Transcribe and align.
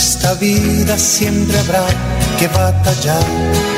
esta 0.00 0.34
vida 0.34 0.96
siempre 0.96 1.58
habrá 1.58 1.84
que 2.38 2.46
batallar. 2.46 3.77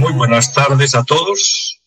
muy 0.00 0.12
buenas 0.12 0.52
tardes 0.52 0.94
a 0.96 1.04
todos. 1.04 1.80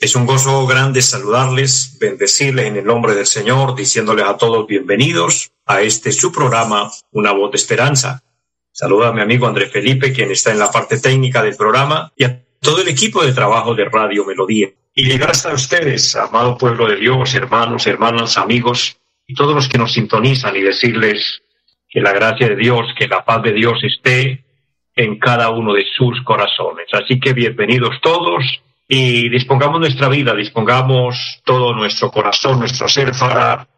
Es 0.00 0.14
un 0.14 0.26
gozo 0.26 0.66
grande 0.66 1.00
saludarles, 1.00 1.96
bendecirles 1.98 2.66
en 2.66 2.76
el 2.76 2.84
nombre 2.84 3.14
del 3.14 3.26
Señor, 3.26 3.74
diciéndoles 3.74 4.26
a 4.26 4.36
todos 4.36 4.66
bienvenidos 4.66 5.52
a 5.64 5.80
este 5.80 6.12
su 6.12 6.30
programa, 6.30 6.90
Una 7.12 7.32
voz 7.32 7.52
de 7.52 7.56
esperanza. 7.56 8.22
Saluda 8.70 9.08
a 9.08 9.12
mi 9.12 9.22
amigo 9.22 9.46
Andrés 9.46 9.72
Felipe, 9.72 10.12
quien 10.12 10.30
está 10.30 10.50
en 10.50 10.58
la 10.58 10.70
parte 10.70 10.98
técnica 11.00 11.42
del 11.42 11.56
programa, 11.56 12.12
y 12.16 12.24
a 12.24 12.42
todo 12.60 12.82
el 12.82 12.88
equipo 12.88 13.24
de 13.24 13.32
trabajo 13.32 13.74
de 13.74 13.86
Radio 13.86 14.26
Melodía. 14.26 14.68
Y 14.94 15.16
gracias 15.16 15.46
a 15.46 15.54
ustedes, 15.54 16.14
amado 16.16 16.58
pueblo 16.58 16.86
de 16.86 16.96
Dios, 16.96 17.34
hermanos, 17.34 17.86
hermanas, 17.86 18.36
amigos, 18.36 18.98
y 19.26 19.34
todos 19.34 19.54
los 19.54 19.68
que 19.68 19.78
nos 19.78 19.94
sintonizan, 19.94 20.54
y 20.54 20.60
decirles 20.60 21.42
que 21.88 22.00
la 22.00 22.12
gracia 22.12 22.48
de 22.48 22.56
Dios, 22.56 22.88
que 22.98 23.08
la 23.08 23.24
paz 23.24 23.42
de 23.42 23.52
Dios 23.52 23.78
esté 23.82 24.44
en 24.94 25.18
cada 25.18 25.50
uno 25.50 25.74
de 25.74 25.84
sus 25.96 26.22
corazones. 26.22 26.86
Así 26.92 27.18
que 27.18 27.32
bienvenidos 27.32 28.00
todos 28.02 28.44
y 28.88 29.28
dispongamos 29.28 29.80
nuestra 29.80 30.08
vida, 30.08 30.34
dispongamos 30.34 31.40
todo 31.44 31.74
nuestro 31.74 32.10
corazón, 32.10 32.58
nuestro 32.58 32.88
ser 32.88 33.12
para 33.18 33.68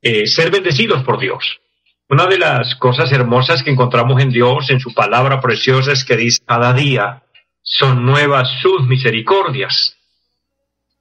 eh, 0.00 0.26
ser 0.26 0.50
bendecidos 0.50 1.02
por 1.04 1.18
Dios. 1.18 1.60
Una 2.08 2.26
de 2.26 2.38
las 2.38 2.74
cosas 2.76 3.10
hermosas 3.12 3.62
que 3.62 3.70
encontramos 3.70 4.20
en 4.22 4.30
Dios, 4.30 4.70
en 4.70 4.80
su 4.80 4.92
palabra 4.92 5.40
preciosa, 5.40 5.92
es 5.92 6.04
que 6.04 6.16
dice, 6.16 6.42
cada 6.46 6.72
día 6.72 7.22
son 7.62 8.04
nuevas 8.04 8.48
sus 8.60 8.86
misericordias. 8.86 9.96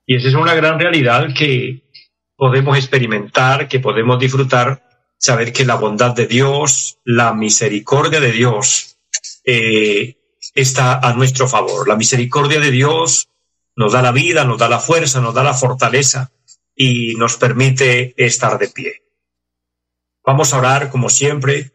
Y 0.06 0.16
esa 0.16 0.30
es 0.30 0.36
una 0.36 0.54
gran 0.54 0.80
realidad 0.80 1.34
que 1.38 1.84
podemos 2.36 2.78
experimentar, 2.78 3.68
que 3.68 3.80
podemos 3.80 4.20
disfrutar, 4.20 4.84
saber 5.18 5.54
que 5.54 5.66
la 5.66 5.76
bondad 5.76 6.16
de 6.16 6.28
Dios, 6.28 6.98
la 7.04 7.34
misericordia 7.34 8.20
de 8.20 8.32
Dios, 8.32 8.91
eh, 9.44 10.18
está 10.54 11.00
a 11.00 11.14
nuestro 11.14 11.48
favor. 11.48 11.88
La 11.88 11.96
misericordia 11.96 12.60
de 12.60 12.72
Dios 12.72 13.30
nos 13.76 13.94
da 13.94 14.02
la 14.02 14.12
vida, 14.12 14.44
nos 14.44 14.58
da 14.58 14.70
la 14.70 14.80
fuerza, 14.80 15.22
nos 15.22 15.34
da 15.34 15.44
la 15.44 15.54
fortaleza 15.54 16.32
y 16.76 17.16
nos 17.16 17.38
permite 17.38 18.14
estar 18.18 18.58
de 18.58 18.68
pie. 18.68 19.04
Vamos 20.26 20.54
a 20.54 20.60
orar 20.60 20.90
como 20.90 21.10
siempre, 21.10 21.72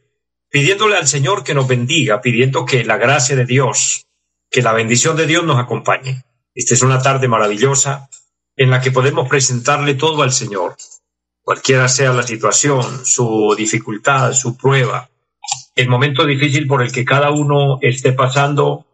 pidiéndole 0.50 0.97
al 0.97 1.09
Señor 1.09 1.42
que 1.42 1.55
nos 1.55 1.67
bendiga, 1.67 2.20
pidiendo 2.20 2.64
que 2.64 2.84
la 2.84 2.97
gracia 2.97 3.34
de 3.37 3.44
Dios, 3.44 4.06
que 4.50 4.62
la 4.62 4.72
bendición 4.72 5.17
de 5.17 5.27
Dios 5.27 5.44
nos 5.44 5.59
acompañe. 5.59 6.25
Esta 6.55 6.75
es 6.75 6.83
una 6.83 7.03
tarde 7.03 7.28
maravillosa 7.28 8.09
en 8.56 8.70
la 8.70 8.81
que 8.81 8.91
podemos 8.91 9.28
presentarle 9.28 9.94
todo 9.94 10.22
al 10.22 10.33
Señor, 10.33 10.77
cualquiera 11.42 11.89
sea 11.89 12.12
la 12.12 12.22
situación, 12.22 13.05
su 13.05 13.55
dificultad, 13.56 14.33
su 14.33 14.56
prueba, 14.56 15.11
el 15.77 15.91
momento 15.91 16.25
difícil 16.25 16.67
por 16.67 16.83
el 16.83 16.91
que 16.91 17.05
cada 17.05 17.31
uno 17.31 17.79
esté 17.83 18.13
pasando, 18.13 18.87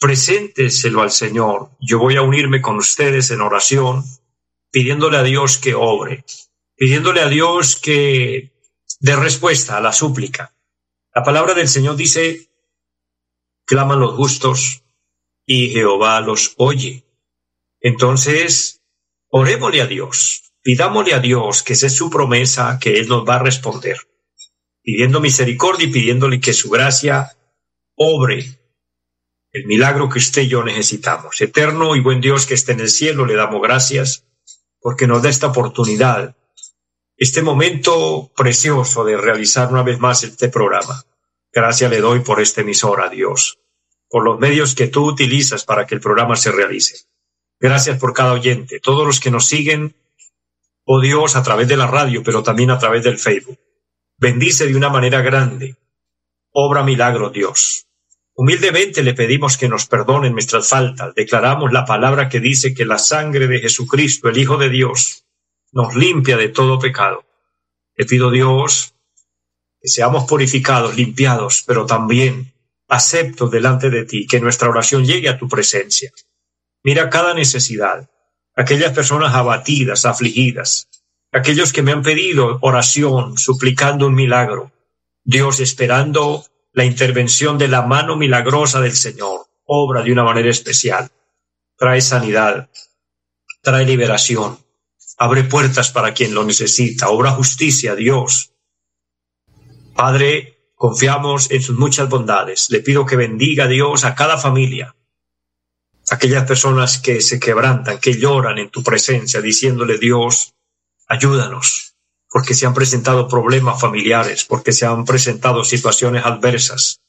presénteselo 0.00 1.02
al 1.02 1.10
Señor. 1.10 1.70
Yo 1.78 1.98
voy 1.98 2.16
a 2.16 2.22
unirme 2.22 2.62
con 2.62 2.76
ustedes 2.76 3.30
en 3.30 3.42
oración, 3.42 4.02
pidiéndole 4.70 5.18
a 5.18 5.22
Dios 5.22 5.58
que 5.58 5.74
obre, 5.74 6.24
pidiéndole 6.74 7.20
a 7.20 7.28
Dios 7.28 7.76
que 7.76 8.50
dé 8.98 9.14
respuesta 9.14 9.76
a 9.76 9.82
la 9.82 9.92
súplica. 9.92 10.56
La 11.14 11.22
palabra 11.22 11.52
del 11.52 11.68
Señor 11.68 11.96
dice, 11.96 12.48
claman 13.66 14.00
los 14.00 14.14
justos 14.14 14.84
y 15.44 15.68
Jehová 15.68 16.22
los 16.22 16.54
oye. 16.56 17.04
Entonces, 17.78 18.80
orémosle 19.28 19.82
a 19.82 19.86
Dios, 19.86 20.54
pidámosle 20.62 21.12
a 21.12 21.20
Dios 21.20 21.62
que 21.62 21.74
esa 21.74 21.88
es 21.88 21.94
su 21.94 22.08
promesa, 22.08 22.78
que 22.80 22.98
Él 22.98 23.08
nos 23.08 23.28
va 23.28 23.34
a 23.34 23.42
responder 23.42 23.98
pidiendo 24.82 25.20
misericordia 25.20 25.86
y 25.86 25.92
pidiéndole 25.92 26.40
que 26.40 26.52
su 26.52 26.68
gracia 26.70 27.36
obre 27.94 28.58
el 29.52 29.66
milagro 29.66 30.08
que 30.08 30.18
usted 30.18 30.42
y 30.42 30.48
yo 30.48 30.64
necesitamos. 30.64 31.40
Eterno 31.40 31.94
y 31.94 32.00
buen 32.00 32.20
Dios 32.20 32.46
que 32.46 32.54
esté 32.54 32.72
en 32.72 32.80
el 32.80 32.88
cielo, 32.88 33.26
le 33.26 33.34
damos 33.34 33.60
gracias 33.62 34.24
porque 34.80 35.06
nos 35.06 35.22
da 35.22 35.28
esta 35.28 35.48
oportunidad, 35.48 36.36
este 37.16 37.42
momento 37.42 38.32
precioso 38.34 39.04
de 39.04 39.16
realizar 39.16 39.70
una 39.70 39.82
vez 39.82 40.00
más 40.00 40.24
este 40.24 40.48
programa. 40.48 41.04
Gracias 41.52 41.90
le 41.90 42.00
doy 42.00 42.20
por 42.20 42.40
esta 42.40 42.62
emisora, 42.62 43.08
Dios, 43.08 43.60
por 44.08 44.24
los 44.24 44.40
medios 44.40 44.74
que 44.74 44.88
tú 44.88 45.04
utilizas 45.04 45.64
para 45.64 45.86
que 45.86 45.94
el 45.94 46.00
programa 46.00 46.34
se 46.34 46.50
realice. 46.50 47.06
Gracias 47.60 47.98
por 47.98 48.14
cada 48.14 48.32
oyente, 48.32 48.80
todos 48.80 49.06
los 49.06 49.20
que 49.20 49.30
nos 49.30 49.46
siguen, 49.46 49.94
oh 50.84 51.00
Dios, 51.00 51.36
a 51.36 51.42
través 51.42 51.68
de 51.68 51.76
la 51.76 51.86
radio, 51.86 52.22
pero 52.24 52.42
también 52.42 52.70
a 52.70 52.78
través 52.78 53.04
del 53.04 53.18
Facebook. 53.18 53.58
Bendice 54.22 54.68
de 54.68 54.76
una 54.76 54.88
manera 54.88 55.20
grande. 55.20 55.74
Obra 56.52 56.84
milagro, 56.84 57.30
Dios. 57.30 57.88
Humildemente 58.36 59.02
le 59.02 59.14
pedimos 59.14 59.56
que 59.56 59.68
nos 59.68 59.86
perdonen 59.86 60.30
nuestras 60.30 60.68
faltas. 60.68 61.12
Declaramos 61.16 61.72
la 61.72 61.84
palabra 61.84 62.28
que 62.28 62.38
dice 62.38 62.72
que 62.72 62.84
la 62.84 62.98
sangre 62.98 63.48
de 63.48 63.58
Jesucristo, 63.58 64.28
el 64.28 64.38
Hijo 64.38 64.58
de 64.58 64.68
Dios, 64.70 65.24
nos 65.72 65.96
limpia 65.96 66.36
de 66.36 66.50
todo 66.50 66.78
pecado. 66.78 67.24
Le 67.96 68.06
pido, 68.06 68.30
Dios, 68.30 68.94
que 69.80 69.88
seamos 69.88 70.28
purificados, 70.28 70.94
limpiados, 70.94 71.64
pero 71.66 71.84
también 71.84 72.52
aceptos 72.86 73.50
delante 73.50 73.90
de 73.90 74.04
ti, 74.04 74.28
que 74.28 74.38
nuestra 74.38 74.68
oración 74.68 75.04
llegue 75.04 75.30
a 75.30 75.38
tu 75.38 75.48
presencia. 75.48 76.12
Mira 76.84 77.10
cada 77.10 77.34
necesidad, 77.34 78.08
aquellas 78.54 78.92
personas 78.92 79.34
abatidas, 79.34 80.04
afligidas, 80.04 80.88
aquellos 81.32 81.72
que 81.72 81.82
me 81.82 81.92
han 81.92 82.02
pedido 82.02 82.58
oración, 82.60 83.38
suplicando 83.38 84.06
un 84.06 84.14
milagro. 84.14 84.70
Dios 85.24 85.60
esperando 85.60 86.44
la 86.72 86.84
intervención 86.84 87.58
de 87.58 87.68
la 87.68 87.82
mano 87.82 88.16
milagrosa 88.16 88.80
del 88.80 88.92
Señor, 88.92 89.46
obra 89.64 90.02
de 90.02 90.12
una 90.12 90.24
manera 90.24 90.50
especial. 90.50 91.10
Trae 91.76 92.00
sanidad, 92.00 92.70
trae 93.62 93.86
liberación, 93.86 94.58
abre 95.16 95.44
puertas 95.44 95.90
para 95.90 96.12
quien 96.12 96.34
lo 96.34 96.44
necesita, 96.44 97.08
obra 97.08 97.32
justicia, 97.32 97.94
Dios. 97.94 98.52
Padre, 99.94 100.70
confiamos 100.74 101.50
en 101.50 101.62
sus 101.62 101.78
muchas 101.78 102.08
bondades. 102.08 102.68
Le 102.70 102.80
pido 102.80 103.06
que 103.06 103.16
bendiga 103.16 103.66
Dios 103.68 104.04
a 104.04 104.14
cada 104.14 104.36
familia, 104.36 104.94
aquellas 106.10 106.44
personas 106.44 106.98
que 106.98 107.20
se 107.20 107.40
quebrantan, 107.40 107.98
que 107.98 108.18
lloran 108.18 108.58
en 108.58 108.70
tu 108.70 108.82
presencia, 108.82 109.40
diciéndole 109.40 109.98
Dios, 109.98 110.54
Ayúdanos, 111.08 111.94
porque 112.30 112.54
se 112.54 112.66
han 112.66 112.74
presentado 112.74 113.28
problemas 113.28 113.80
familiares, 113.80 114.44
porque 114.44 114.72
se 114.72 114.86
han 114.86 115.04
presentado 115.04 115.64
situaciones 115.64 116.24
adversas. 116.24 117.00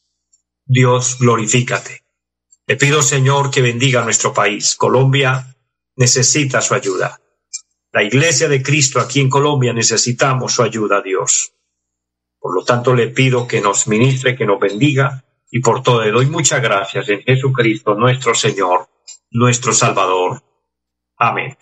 Dios, 0.66 1.18
glorifícate. 1.20 2.04
Le 2.68 2.78
pido, 2.78 3.02
Señor, 3.02 3.52
que 3.52 3.62
bendiga 3.62 4.04
nuestro 4.04 4.34
país. 4.34 4.76
Colombia 4.76 5.56
necesita 5.96 6.62
su 6.62 6.74
ayuda. 6.74 7.20
La 7.92 8.04
iglesia 8.04 8.48
de 8.48 8.64
Cristo 8.64 9.00
aquí 9.00 9.20
en 9.20 9.30
Colombia 9.30 9.74
necesitamos 9.74 10.54
su 10.54 10.64
ayuda, 10.64 11.02
Dios. 11.02 11.54
Por 12.40 12.56
lo 12.56 12.64
tanto, 12.66 12.96
le 12.96 13.10
pido 13.10 13.48
que 13.48 13.62
nos 13.62 13.88
ministre, 13.88 14.36
que 14.36 14.46
nos 14.46 14.60
bendiga 14.60 15.24
y 15.56 15.60
por 15.60 15.84
todo 15.84 16.02
le 16.04 16.12
doy 16.12 16.26
muchas 16.26 16.62
gracias 16.62 17.08
en 17.10 17.22
Jesucristo, 17.22 17.94
nuestro 17.94 18.34
Señor, 18.34 18.90
nuestro 19.30 19.72
Salvador. 19.72 20.44
Amén. 21.16 21.56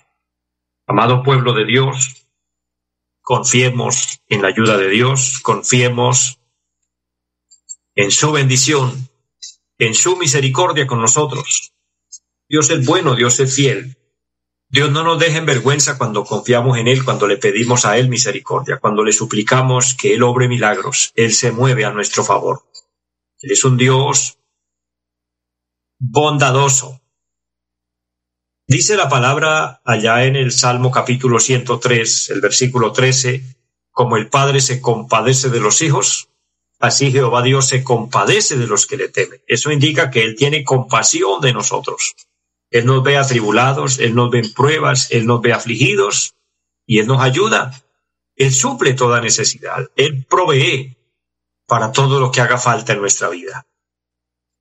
Amado 0.88 1.23
pueblo 1.23 1.53
de 1.53 1.65
Dios, 1.65 2.25
confiemos 3.31 4.21
en 4.27 4.41
la 4.41 4.49
ayuda 4.49 4.75
de 4.75 4.89
Dios, 4.89 5.39
confiemos 5.41 6.41
en 7.95 8.11
su 8.11 8.33
bendición, 8.33 9.07
en 9.77 9.95
su 9.95 10.17
misericordia 10.17 10.85
con 10.85 10.99
nosotros. 10.99 11.71
Dios 12.49 12.69
es 12.71 12.85
bueno, 12.85 13.15
Dios 13.15 13.39
es 13.39 13.55
fiel. 13.55 13.95
Dios 14.67 14.91
no 14.91 15.05
nos 15.05 15.17
deja 15.17 15.37
en 15.37 15.45
vergüenza 15.45 15.97
cuando 15.97 16.25
confiamos 16.25 16.77
en 16.77 16.89
Él, 16.89 17.05
cuando 17.05 17.25
le 17.25 17.37
pedimos 17.37 17.85
a 17.85 17.97
Él 17.97 18.09
misericordia, 18.09 18.79
cuando 18.81 19.01
le 19.01 19.13
suplicamos 19.13 19.93
que 19.93 20.13
Él 20.13 20.23
obre 20.23 20.49
milagros. 20.49 21.13
Él 21.15 21.31
se 21.31 21.53
mueve 21.53 21.85
a 21.85 21.93
nuestro 21.93 22.25
favor. 22.25 22.63
Él 23.39 23.51
es 23.53 23.63
un 23.63 23.77
Dios 23.77 24.39
bondadoso, 25.99 27.00
Dice 28.71 28.95
la 28.95 29.09
palabra 29.09 29.81
allá 29.83 30.23
en 30.23 30.38
el 30.38 30.53
Salmo 30.53 30.91
capítulo 30.91 31.41
103, 31.41 32.29
el 32.29 32.39
versículo 32.39 32.94
13, 32.94 33.44
como 33.91 34.15
el 34.15 34.29
Padre 34.29 34.62
se 34.62 34.79
compadece 34.79 35.50
de 35.50 35.59
los 35.59 35.81
hijos, 35.81 36.29
Así 36.79 37.12
Jehová 37.12 37.41
Dios 37.41 37.68
se 37.68 37.83
compadece 37.83 38.56
de 38.56 38.68
los 38.68 38.88
que 38.88 38.95
le 38.95 39.09
temen. 39.09 39.41
Eso 39.45 39.73
indica 39.73 40.09
que 40.09 40.23
Él 40.23 40.38
tiene 40.38 40.63
compasión 40.63 41.41
de 41.41 41.51
nosotros. 41.51 42.15
Él 42.69 42.85
nos 42.85 43.03
ve 43.03 43.18
atribulados, 43.18 44.00
Él 44.00 44.15
nos 44.15 44.31
ve 44.31 44.39
en 44.39 44.53
pruebas, 44.53 45.12
Él 45.12 45.25
nos 45.25 45.41
ve 45.41 45.51
afligidos 45.51 46.35
y 46.85 47.00
Él 47.00 47.07
nos 47.07 47.21
ayuda. 47.21 47.74
Él 48.38 48.53
suple 48.53 48.94
toda 48.94 49.19
necesidad. 49.19 49.91
Él 49.97 50.25
provee 50.29 50.95
para 51.67 51.91
todo 51.91 52.21
lo 52.21 52.31
que 52.31 52.39
haga 52.39 52.57
falta 52.57 52.94
en 52.94 53.01
nuestra 53.01 53.27
vida. 53.27 53.67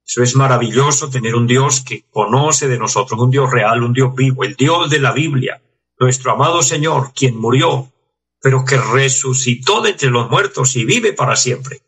Eso 0.05 0.23
es 0.23 0.35
maravilloso 0.35 1.09
tener 1.09 1.35
un 1.35 1.47
Dios 1.47 1.81
que 1.81 2.05
conoce 2.09 2.67
de 2.67 2.77
nosotros, 2.77 3.19
un 3.19 3.31
Dios 3.31 3.51
real, 3.51 3.83
un 3.83 3.93
Dios 3.93 4.13
vivo, 4.15 4.43
el 4.43 4.55
Dios 4.55 4.89
de 4.89 4.99
la 4.99 5.11
Biblia, 5.11 5.61
nuestro 5.99 6.31
amado 6.31 6.63
Señor, 6.63 7.13
quien 7.13 7.37
murió, 7.37 7.91
pero 8.41 8.65
que 8.65 8.77
resucitó 8.77 9.81
de 9.81 9.91
entre 9.91 10.09
los 10.09 10.29
muertos 10.29 10.75
y 10.75 10.85
vive 10.85 11.13
para 11.13 11.35
siempre 11.35 11.81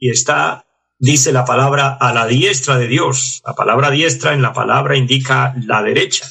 y 0.00 0.10
está, 0.10 0.66
dice 0.98 1.30
la 1.30 1.44
palabra, 1.44 1.96
a 2.00 2.12
la 2.14 2.26
diestra 2.26 2.78
de 2.78 2.88
Dios. 2.88 3.42
La 3.46 3.54
palabra 3.54 3.90
diestra 3.90 4.32
en 4.32 4.42
la 4.42 4.54
palabra 4.54 4.96
indica 4.96 5.54
la 5.66 5.82
derecha. 5.82 6.26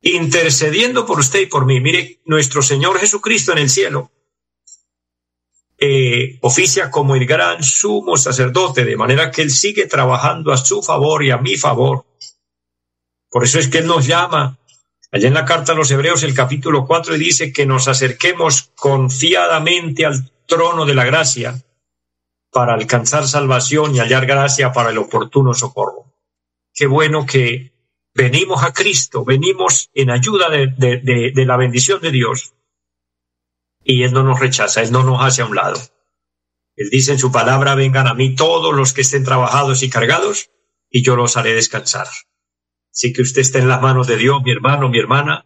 Intercediendo 0.00 1.04
por 1.04 1.20
usted 1.20 1.40
y 1.42 1.46
por 1.46 1.66
mí. 1.66 1.78
Mire, 1.78 2.22
nuestro 2.24 2.62
Señor 2.62 2.98
Jesucristo 2.98 3.52
en 3.52 3.58
el 3.58 3.70
cielo 3.70 4.10
eh, 5.80 6.38
oficia 6.42 6.90
como 6.90 7.16
el 7.16 7.24
gran 7.24 7.62
sumo 7.62 8.18
sacerdote, 8.18 8.84
de 8.84 8.96
manera 8.96 9.30
que 9.30 9.40
Él 9.40 9.50
sigue 9.50 9.86
trabajando 9.86 10.52
a 10.52 10.58
su 10.58 10.82
favor 10.82 11.24
y 11.24 11.30
a 11.30 11.38
mi 11.38 11.56
favor. 11.56 12.04
Por 13.30 13.44
eso 13.44 13.58
es 13.58 13.68
que 13.68 13.78
Él 13.78 13.86
nos 13.86 14.06
llama. 14.06 14.58
Allá 15.10 15.28
en 15.28 15.34
la 15.34 15.44
carta 15.44 15.72
a 15.72 15.74
los 15.74 15.90
Hebreos, 15.90 16.22
el 16.22 16.34
capítulo 16.34 16.86
4, 16.86 17.14
dice 17.14 17.52
que 17.52 17.64
nos 17.64 17.88
acerquemos 17.88 18.70
confiadamente 18.76 20.04
al 20.04 20.30
trono 20.46 20.84
de 20.84 20.94
la 20.94 21.04
gracia 21.04 21.60
para 22.52 22.74
alcanzar 22.74 23.26
salvación 23.26 23.94
y 23.94 24.00
hallar 24.00 24.26
gracia 24.26 24.72
para 24.72 24.90
el 24.90 24.98
oportuno 24.98 25.54
socorro. 25.54 26.12
Qué 26.74 26.86
bueno 26.86 27.24
que 27.24 27.72
venimos 28.14 28.62
a 28.62 28.72
Cristo, 28.72 29.24
venimos 29.24 29.90
en 29.94 30.10
ayuda 30.10 30.48
de, 30.50 31.32
la 31.34 31.56
bendición 31.56 32.00
de 32.00 32.10
Dios 32.10 32.52
y 33.92 34.02
Él 34.02 34.12
no 34.12 34.22
nos 34.22 34.40
rechaza, 34.40 34.82
Él 34.82 34.92
no 34.92 35.02
nos 35.02 35.22
hace 35.22 35.42
a 35.42 35.46
un 35.46 35.56
lado. 35.56 35.80
Él 36.76 36.88
dice 36.90 37.12
en 37.12 37.18
su 37.18 37.30
palabra, 37.30 37.74
vengan 37.74 38.06
a 38.06 38.14
mí 38.14 38.34
todos 38.34 38.74
los 38.74 38.92
que 38.92 39.02
estén 39.02 39.24
trabajados 39.24 39.82
y 39.82 39.90
cargados 39.90 40.50
y 40.88 41.02
yo 41.02 41.16
los 41.16 41.36
haré 41.36 41.54
descansar. 41.54 42.08
Así 42.92 43.12
que 43.12 43.22
usted 43.22 43.42
está 43.42 43.58
en 43.58 43.68
las 43.68 43.82
manos 43.82 44.06
de 44.06 44.16
Dios, 44.16 44.42
mi 44.42 44.50
hermano, 44.50 44.88
mi 44.88 44.98
hermana. 44.98 45.44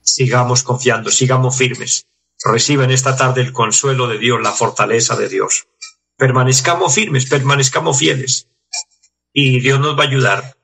Sigamos 0.00 0.62
confiando, 0.62 1.10
sigamos 1.10 1.56
firmes 1.56 2.08
reciben 2.44 2.90
esta 2.90 3.16
tarde 3.16 3.40
el 3.40 3.52
consuelo 3.52 4.08
de 4.08 4.18
Dios, 4.18 4.40
la 4.42 4.52
fortaleza 4.52 5.16
de 5.16 5.28
Dios. 5.28 5.68
Permanezcamos 6.16 6.94
firmes, 6.94 7.26
permanezcamos 7.26 7.98
fieles. 7.98 8.48
Y 9.32 9.60
Dios 9.60 9.80
nos 9.80 9.98
va 9.98 10.04
a 10.04 10.06
ayudar. 10.06 10.56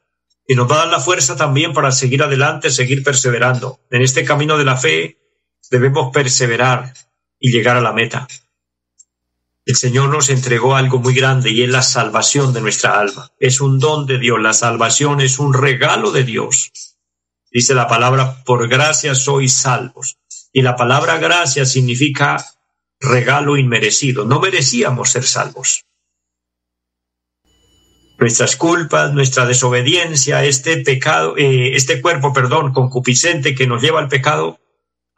Y 0.46 0.54
nos 0.54 0.70
va 0.70 0.76
a 0.76 0.78
dar 0.78 0.88
la 0.88 1.00
fuerza 1.00 1.36
también 1.36 1.72
para 1.72 1.92
seguir 1.92 2.22
adelante, 2.22 2.70
seguir 2.70 3.02
perseverando. 3.02 3.80
En 3.90 4.02
este 4.02 4.24
camino 4.24 4.58
de 4.58 4.64
la 4.64 4.76
fe 4.76 5.18
debemos 5.72 6.12
perseverar 6.12 6.92
y 7.40 7.50
llegar 7.50 7.76
a 7.76 7.80
la 7.80 7.92
meta. 7.92 8.28
El 9.64 9.74
Señor 9.74 10.10
nos 10.10 10.28
entregó 10.28 10.76
algo 10.76 10.98
muy 10.98 11.14
grande 11.14 11.50
y 11.50 11.62
es 11.62 11.70
la 11.70 11.82
salvación 11.82 12.52
de 12.52 12.60
nuestra 12.60 13.00
alma. 13.00 13.32
Es 13.40 13.60
un 13.60 13.78
don 13.78 14.06
de 14.06 14.18
Dios. 14.18 14.40
La 14.40 14.52
salvación 14.52 15.20
es 15.20 15.38
un 15.38 15.54
regalo 15.54 16.12
de 16.12 16.24
Dios. 16.24 16.70
Dice 17.50 17.74
la 17.74 17.88
palabra, 17.88 18.44
por 18.44 18.68
gracia 18.68 19.14
sois 19.14 19.52
salvos. 19.54 20.18
Y 20.52 20.62
la 20.62 20.76
palabra 20.76 21.16
gracia 21.18 21.64
significa 21.64 22.44
regalo 23.00 23.56
inmerecido. 23.56 24.26
No 24.26 24.40
merecíamos 24.40 25.10
ser 25.10 25.24
salvos. 25.24 25.84
Nuestras 28.18 28.56
culpas, 28.56 29.12
nuestra 29.14 29.46
desobediencia, 29.46 30.44
este 30.44 30.76
pecado, 30.78 31.36
eh, 31.36 31.74
este 31.74 32.00
cuerpo, 32.02 32.32
perdón, 32.32 32.72
concupiscente 32.72 33.54
que 33.54 33.66
nos 33.66 33.80
lleva 33.80 34.00
al 34.00 34.08
pecado, 34.08 34.60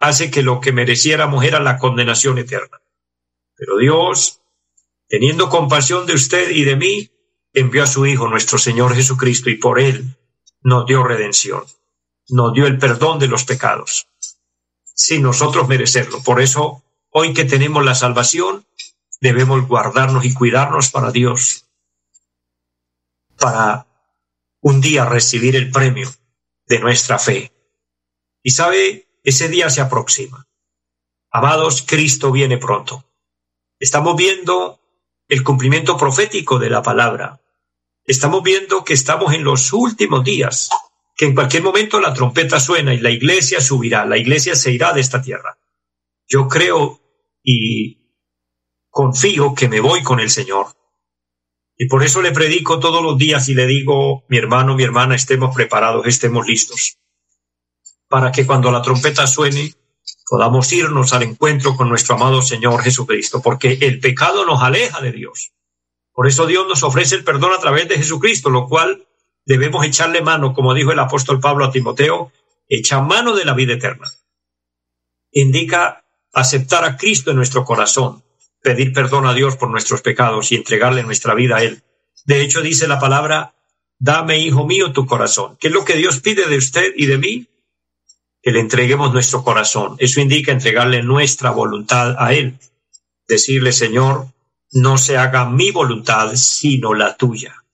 hace 0.06 0.30
que 0.30 0.42
lo 0.42 0.60
que 0.60 0.72
mereciéramos 0.72 1.44
era 1.44 1.60
la 1.60 1.78
condenación 1.78 2.38
eterna. 2.38 2.80
Pero 3.56 3.76
Dios, 3.78 4.40
teniendo 5.08 5.48
compasión 5.48 6.06
de 6.06 6.14
usted 6.14 6.50
y 6.50 6.64
de 6.64 6.76
mí, 6.76 7.10
envió 7.52 7.84
a 7.84 7.86
su 7.86 8.06
Hijo, 8.06 8.28
nuestro 8.28 8.58
Señor 8.58 8.94
Jesucristo, 8.94 9.50
y 9.50 9.56
por 9.56 9.80
él 9.80 10.16
nos 10.62 10.86
dio 10.86 11.04
redención, 11.04 11.64
nos 12.28 12.52
dio 12.52 12.66
el 12.66 12.78
perdón 12.78 13.18
de 13.18 13.28
los 13.28 13.44
pecados 13.44 14.08
sin 14.94 15.22
nosotros 15.22 15.68
merecerlo. 15.68 16.22
Por 16.22 16.40
eso, 16.40 16.82
hoy 17.10 17.34
que 17.34 17.44
tenemos 17.44 17.84
la 17.84 17.94
salvación, 17.94 18.64
debemos 19.20 19.66
guardarnos 19.66 20.24
y 20.24 20.32
cuidarnos 20.32 20.90
para 20.90 21.10
Dios, 21.10 21.66
para 23.36 23.86
un 24.60 24.80
día 24.80 25.04
recibir 25.04 25.56
el 25.56 25.70
premio 25.70 26.08
de 26.66 26.78
nuestra 26.78 27.18
fe. 27.18 27.52
Y 28.42 28.50
sabe, 28.50 29.08
ese 29.24 29.48
día 29.48 29.68
se 29.70 29.80
aproxima. 29.80 30.46
Amados, 31.30 31.82
Cristo 31.86 32.30
viene 32.30 32.58
pronto. 32.58 33.04
Estamos 33.80 34.16
viendo 34.16 34.78
el 35.28 35.42
cumplimiento 35.42 35.96
profético 35.96 36.60
de 36.60 36.70
la 36.70 36.82
palabra. 36.82 37.40
Estamos 38.04 38.42
viendo 38.42 38.84
que 38.84 38.92
estamos 38.92 39.34
en 39.34 39.42
los 39.42 39.72
últimos 39.72 40.22
días 40.22 40.68
que 41.16 41.26
en 41.26 41.34
cualquier 41.34 41.62
momento 41.62 42.00
la 42.00 42.12
trompeta 42.12 42.58
suena 42.60 42.92
y 42.92 42.98
la 42.98 43.10
iglesia 43.10 43.60
subirá, 43.60 44.04
la 44.04 44.18
iglesia 44.18 44.54
se 44.54 44.72
irá 44.72 44.92
de 44.92 45.00
esta 45.00 45.22
tierra. 45.22 45.58
Yo 46.26 46.48
creo 46.48 47.00
y 47.42 47.98
confío 48.90 49.54
que 49.54 49.68
me 49.68 49.80
voy 49.80 50.02
con 50.02 50.20
el 50.20 50.30
Señor. 50.30 50.66
Y 51.76 51.88
por 51.88 52.02
eso 52.02 52.22
le 52.22 52.32
predico 52.32 52.78
todos 52.78 53.02
los 53.02 53.18
días 53.18 53.48
y 53.48 53.54
le 53.54 53.66
digo, 53.66 54.24
mi 54.28 54.38
hermano, 54.38 54.76
mi 54.76 54.84
hermana, 54.84 55.14
estemos 55.14 55.54
preparados, 55.54 56.06
estemos 56.06 56.46
listos, 56.46 56.98
para 58.14 58.30
que 58.30 58.46
cuando 58.46 58.70
la 58.70 58.80
trompeta 58.80 59.26
suene 59.26 59.74
podamos 60.24 60.72
irnos 60.72 61.12
al 61.12 61.24
encuentro 61.24 61.76
con 61.76 61.88
nuestro 61.88 62.14
amado 62.14 62.42
Señor 62.42 62.80
Jesucristo, 62.80 63.42
porque 63.42 63.76
el 63.80 63.98
pecado 63.98 64.46
nos 64.46 64.62
aleja 64.62 65.00
de 65.00 65.10
Dios. 65.10 65.50
Por 66.12 66.28
eso 66.28 66.46
Dios 66.46 66.64
nos 66.68 66.84
ofrece 66.84 67.16
el 67.16 67.24
perdón 67.24 67.52
a 67.52 67.58
través 67.58 67.88
de 67.88 67.96
Jesucristo, 67.96 68.50
lo 68.50 68.68
cual 68.68 69.04
debemos 69.44 69.84
echarle 69.84 70.22
mano, 70.22 70.54
como 70.54 70.74
dijo 70.74 70.92
el 70.92 71.00
apóstol 71.00 71.40
Pablo 71.40 71.64
a 71.64 71.72
Timoteo, 71.72 72.30
echa 72.68 73.00
mano 73.00 73.34
de 73.34 73.44
la 73.44 73.54
vida 73.54 73.72
eterna. 73.72 74.06
Indica 75.32 76.04
aceptar 76.32 76.84
a 76.84 76.96
Cristo 76.96 77.32
en 77.32 77.36
nuestro 77.38 77.64
corazón, 77.64 78.22
pedir 78.62 78.92
perdón 78.92 79.26
a 79.26 79.34
Dios 79.34 79.56
por 79.56 79.70
nuestros 79.70 80.02
pecados 80.02 80.52
y 80.52 80.54
entregarle 80.54 81.02
nuestra 81.02 81.34
vida 81.34 81.56
a 81.56 81.64
Él. 81.64 81.82
De 82.26 82.42
hecho, 82.42 82.62
dice 82.62 82.86
la 82.86 83.00
palabra, 83.00 83.56
dame, 83.98 84.38
hijo 84.38 84.64
mío, 84.64 84.92
tu 84.92 85.04
corazón. 85.04 85.56
¿Qué 85.58 85.66
es 85.66 85.74
lo 85.74 85.84
que 85.84 85.96
Dios 85.96 86.20
pide 86.20 86.46
de 86.46 86.58
usted 86.58 86.92
y 86.96 87.06
de 87.06 87.18
mí? 87.18 87.48
Que 88.44 88.52
le 88.52 88.60
entreguemos 88.60 89.12
nuestro 89.12 89.42
corazón. 89.42 89.96
Eso 89.98 90.20
indica 90.20 90.52
entregarle 90.52 91.02
nuestra 91.02 91.50
voluntad 91.50 92.14
a 92.18 92.34
Él. 92.34 92.58
Decirle, 93.26 93.72
Señor, 93.72 94.28
no 94.70 94.98
se 94.98 95.16
haga 95.16 95.48
mi 95.48 95.70
voluntad, 95.70 96.36
sino 96.36 96.94
la 96.94 97.16
tuya. 97.16 97.64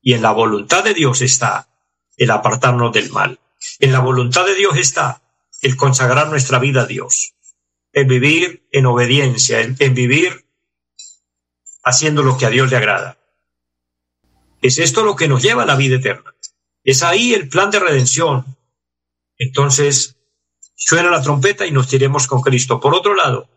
Y 0.00 0.14
en 0.14 0.22
la 0.22 0.30
voluntad 0.30 0.84
de 0.84 0.94
Dios 0.94 1.20
está 1.22 1.68
el 2.16 2.30
apartarnos 2.30 2.92
del 2.92 3.10
mal. 3.10 3.40
En 3.78 3.92
la 3.92 4.00
voluntad 4.00 4.46
de 4.46 4.54
Dios 4.54 4.76
está 4.76 5.22
el 5.62 5.76
consagrar 5.76 6.28
nuestra 6.28 6.58
vida 6.58 6.82
a 6.82 6.86
Dios, 6.86 7.34
en 7.92 8.08
vivir 8.08 8.66
en 8.72 8.86
obediencia, 8.86 9.60
en, 9.60 9.94
vivir 9.94 10.44
haciendo 11.84 12.22
lo 12.22 12.36
que 12.36 12.46
a 12.46 12.50
Dios 12.50 12.70
le 12.70 12.76
agrada. 12.76 13.18
Es 14.60 14.78
esto 14.78 15.04
lo 15.04 15.16
que 15.16 15.28
nos 15.28 15.42
lleva 15.42 15.62
a 15.62 15.66
la 15.66 15.76
vida 15.76 15.96
eterna. 15.96 16.34
Es 16.84 17.02
ahí 17.02 17.32
el 17.32 17.48
plan 17.48 17.70
de 17.70 17.80
redención. 17.80 18.44
Entonces, 19.42 20.18
suena 20.76 21.10
la 21.10 21.20
trompeta 21.20 21.66
y 21.66 21.72
nos 21.72 21.92
iremos 21.92 22.28
con 22.28 22.42
Cristo. 22.42 22.78
Por 22.78 22.94
otro 22.94 23.14
lado, 23.16 23.48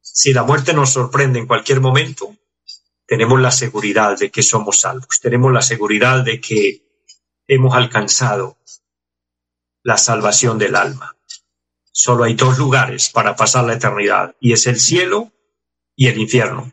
si 0.00 0.32
la 0.32 0.44
muerte 0.44 0.72
nos 0.72 0.94
sorprende 0.94 1.38
en 1.38 1.46
cualquier 1.46 1.80
momento, 1.80 2.34
tenemos 3.06 3.38
la 3.38 3.50
seguridad 3.50 4.18
de 4.18 4.30
que 4.30 4.42
somos 4.42 4.80
salvos, 4.80 5.20
tenemos 5.20 5.52
la 5.52 5.60
seguridad 5.60 6.24
de 6.24 6.40
que 6.40 7.04
hemos 7.46 7.74
alcanzado 7.74 8.56
la 9.82 9.98
salvación 9.98 10.58
del 10.58 10.74
alma. 10.74 11.16
Solo 11.92 12.24
hay 12.24 12.34
dos 12.34 12.56
lugares 12.56 13.10
para 13.10 13.36
pasar 13.36 13.64
la 13.64 13.74
eternidad 13.74 14.36
y 14.40 14.54
es 14.54 14.66
el 14.66 14.80
cielo 14.80 15.32
y 15.96 16.06
el 16.06 16.18
infierno. 16.18 16.72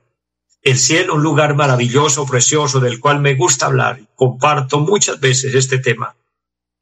El 0.62 0.78
cielo, 0.78 1.16
un 1.16 1.24
lugar 1.24 1.54
maravilloso, 1.56 2.26
precioso, 2.26 2.80
del 2.80 3.00
cual 3.00 3.20
me 3.20 3.36
gusta 3.36 3.66
hablar. 3.66 4.00
Comparto 4.16 4.80
muchas 4.80 5.20
veces 5.20 5.54
este 5.54 5.80
tema, 5.80 6.17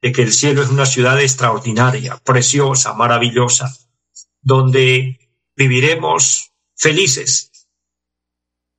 de 0.06 0.12
que 0.12 0.22
el 0.22 0.32
cielo 0.32 0.62
es 0.62 0.68
una 0.68 0.86
ciudad 0.86 1.20
extraordinaria, 1.20 2.16
preciosa, 2.22 2.94
maravillosa, 2.94 3.76
donde 4.40 5.18
viviremos 5.56 6.52
felices, 6.76 7.50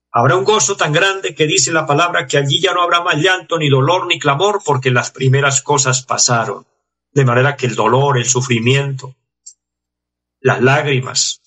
Habrá 0.09 0.37
un 0.37 0.45
gozo 0.45 0.77
tan 0.77 0.93
grande 0.93 1.35
que 1.35 1.45
dice 1.45 1.71
la 1.71 1.85
palabra 1.85 2.25
que 2.25 2.37
allí 2.37 2.61
ya 2.61 2.73
no 2.73 2.81
habrá 2.81 3.03
más 3.03 3.17
llanto, 3.17 3.59
ni 3.59 3.69
dolor, 3.69 4.07
ni 4.07 4.17
clamor, 4.17 4.61
porque 4.65 4.89
las 4.89 5.11
primeras 5.11 5.61
cosas 5.61 6.01
pasaron. 6.01 6.65
De 7.11 7.25
manera 7.25 7.57
que 7.57 7.67
el 7.67 7.75
dolor, 7.75 8.17
el 8.17 8.25
sufrimiento, 8.25 9.15
las 10.39 10.61
lágrimas, 10.61 11.41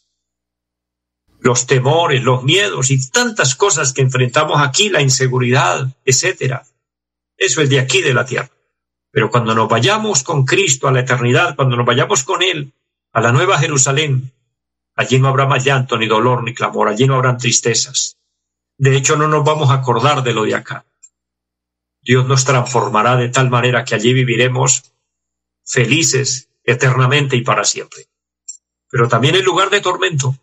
los 1.40 1.66
temores, 1.66 2.22
los 2.22 2.44
miedos 2.44 2.92
y 2.92 3.10
tantas 3.10 3.56
cosas 3.56 3.92
que 3.92 4.02
enfrentamos 4.02 4.60
aquí, 4.60 4.90
la 4.90 5.00
inseguridad, 5.00 5.88
etcétera. 6.04 6.64
Eso 7.36 7.62
es 7.62 7.70
de 7.70 7.80
aquí 7.80 8.02
de 8.02 8.14
la 8.14 8.26
tierra. 8.26 8.50
Pero 9.10 9.30
cuando 9.30 9.54
nos 9.54 9.68
vayamos 9.68 10.22
con 10.22 10.44
Cristo 10.44 10.88
a 10.88 10.92
la 10.92 11.00
eternidad, 11.00 11.56
cuando 11.56 11.76
nos 11.76 11.86
vayamos 11.86 12.22
con 12.22 12.42
Él 12.42 12.72
a 13.12 13.20
la 13.20 13.32
nueva 13.32 13.58
Jerusalén, 13.58 14.32
allí 14.94 15.18
no 15.18 15.28
habrá 15.28 15.46
más 15.46 15.64
llanto, 15.64 15.98
ni 15.98 16.06
dolor, 16.06 16.42
ni 16.44 16.54
clamor, 16.54 16.88
allí 16.88 17.06
no 17.06 17.16
habrán 17.16 17.38
tristezas. 17.38 18.18
De 18.78 18.96
hecho, 18.96 19.16
no 19.16 19.28
nos 19.28 19.44
vamos 19.44 19.70
a 19.70 19.74
acordar 19.74 20.22
de 20.22 20.32
lo 20.32 20.44
de 20.44 20.54
acá. 20.54 20.84
Dios 22.02 22.26
nos 22.26 22.44
transformará 22.44 23.16
de 23.16 23.28
tal 23.28 23.50
manera 23.50 23.84
que 23.84 23.94
allí 23.94 24.14
viviremos 24.14 24.92
felices 25.64 26.48
eternamente 26.64 27.36
y 27.36 27.42
para 27.42 27.64
siempre. 27.64 28.06
Pero 28.88 29.08
también 29.08 29.34
el 29.34 29.44
lugar 29.44 29.70
de 29.70 29.80
tormento 29.80 30.36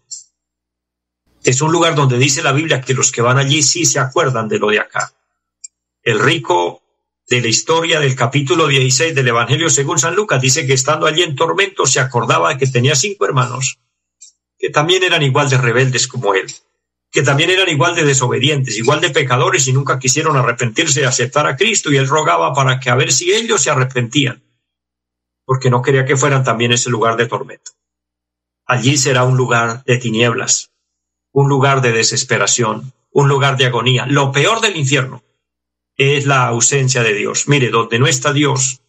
es 1.43 1.61
un 1.61 1.71
lugar 1.71 1.95
donde 1.95 2.17
dice 2.17 2.43
la 2.43 2.51
Biblia 2.51 2.81
que 2.81 2.93
los 2.93 3.11
que 3.11 3.21
van 3.21 3.37
allí 3.37 3.63
sí 3.63 3.85
se 3.85 3.99
acuerdan 3.99 4.47
de 4.49 4.59
lo 4.59 4.69
de 4.69 4.79
acá. 4.79 5.13
El 6.03 6.19
rico 6.19 6.83
de 7.29 7.41
la 7.41 7.47
historia 7.47 7.99
del 7.99 8.15
capítulo 8.15 8.67
16 8.67 9.13
del 9.13 9.27
Evangelio 9.27 9.69
según 9.69 9.99
San 9.99 10.15
Lucas 10.15 10.41
dice 10.41 10.65
que 10.65 10.73
estando 10.73 11.05
allí 11.05 11.23
en 11.23 11.35
tormento 11.35 11.85
se 11.85 11.99
acordaba 11.99 12.57
que 12.57 12.67
tenía 12.67 12.95
cinco 12.95 13.25
hermanos 13.25 13.79
que 14.57 14.69
también 14.69 15.03
eran 15.03 15.21
igual 15.23 15.49
de 15.49 15.57
rebeldes 15.57 16.07
como 16.07 16.33
él, 16.33 16.47
que 17.11 17.21
también 17.21 17.51
eran 17.51 17.69
igual 17.69 17.93
de 17.95 18.03
desobedientes, 18.03 18.77
igual 18.77 19.01
de 19.01 19.11
pecadores 19.11 19.67
y 19.67 19.73
nunca 19.73 19.99
quisieron 19.99 20.35
arrepentirse 20.35 21.01
y 21.01 21.03
aceptar 21.03 21.45
a 21.45 21.55
Cristo 21.55 21.91
y 21.91 21.97
él 21.97 22.07
rogaba 22.07 22.53
para 22.53 22.79
que 22.79 22.89
a 22.89 22.95
ver 22.95 23.11
si 23.11 23.31
ellos 23.31 23.61
se 23.61 23.69
arrepentían, 23.69 24.41
porque 25.45 25.69
no 25.69 25.83
quería 25.83 26.05
que 26.05 26.17
fueran 26.17 26.43
también 26.43 26.71
ese 26.71 26.89
lugar 26.89 27.17
de 27.17 27.27
tormento. 27.27 27.71
Allí 28.65 28.97
será 28.97 29.25
un 29.25 29.37
lugar 29.37 29.83
de 29.83 29.97
tinieblas, 29.97 30.71
un 31.31 31.49
lugar 31.49 31.81
de 31.81 31.91
desesperación, 31.91 32.93
un 33.11 33.29
lugar 33.29 33.57
de 33.57 33.67
agonía. 33.67 34.07
Lo 34.07 34.31
peor 34.31 34.59
del 34.59 34.75
infierno 34.75 35.21
es 35.97 36.25
la 36.25 36.47
ausencia 36.47 37.03
de 37.03 37.13
Dios. 37.13 37.47
Mire, 37.47 37.69
donde 37.69 37.99
no 37.99 38.07
está 38.07 38.31
Dios 38.31 38.81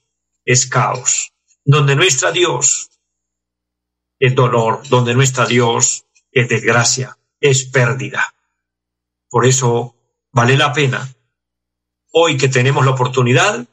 es 0.44 0.66
caos. 0.66 1.32
Donde 1.64 1.96
no 1.96 2.02
está 2.02 2.30
Dios 2.30 2.90
es 4.18 4.34
dolor. 4.34 4.86
Donde 4.88 5.14
no 5.14 5.22
está 5.22 5.46
Dios 5.46 6.04
es 6.30 6.48
desgracia, 6.48 7.18
es 7.40 7.64
pérdida. 7.64 8.34
Por 9.28 9.46
eso 9.46 9.94
vale 10.32 10.56
la 10.56 10.72
pena, 10.72 11.14
hoy 12.12 12.36
que 12.36 12.48
tenemos 12.48 12.84
la 12.84 12.92
oportunidad, 12.92 13.66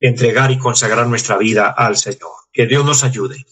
entregar 0.00 0.50
y 0.50 0.58
consagrar 0.58 1.06
nuestra 1.06 1.36
vida 1.36 1.68
al 1.70 1.96
Señor. 1.96 2.32
Que 2.52 2.66
Dios 2.66 2.84
nos 2.84 3.04
ayude. 3.04 3.44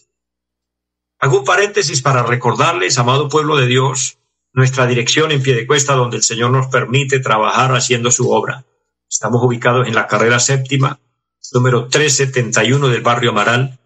Hago 1.19 1.39
un 1.39 1.45
paréntesis 1.45 2.01
para 2.01 2.23
recordarles, 2.23 2.97
amado 2.97 3.29
pueblo 3.29 3.55
de 3.55 3.67
Dios, 3.67 4.17
nuestra 4.51 4.85
dirección 4.85 5.31
en 5.31 5.41
pie 5.41 5.55
de 5.55 5.67
cuesta 5.67 5.93
donde 5.93 6.17
el 6.17 6.23
Señor 6.23 6.51
nos 6.51 6.67
permite 6.67 7.19
trabajar 7.19 7.73
haciendo 7.75 8.11
su 8.11 8.31
obra. 8.31 8.65
Estamos 9.13 9.43
ubicados 9.43 9.87
en 9.87 9.93
la 9.93 10.07
carrera 10.07 10.39
séptima, 10.39 10.99
número 11.53 11.87
371 11.87 12.87
del 12.87 13.01
barrio 13.01 13.29
Amaral, 13.29 13.77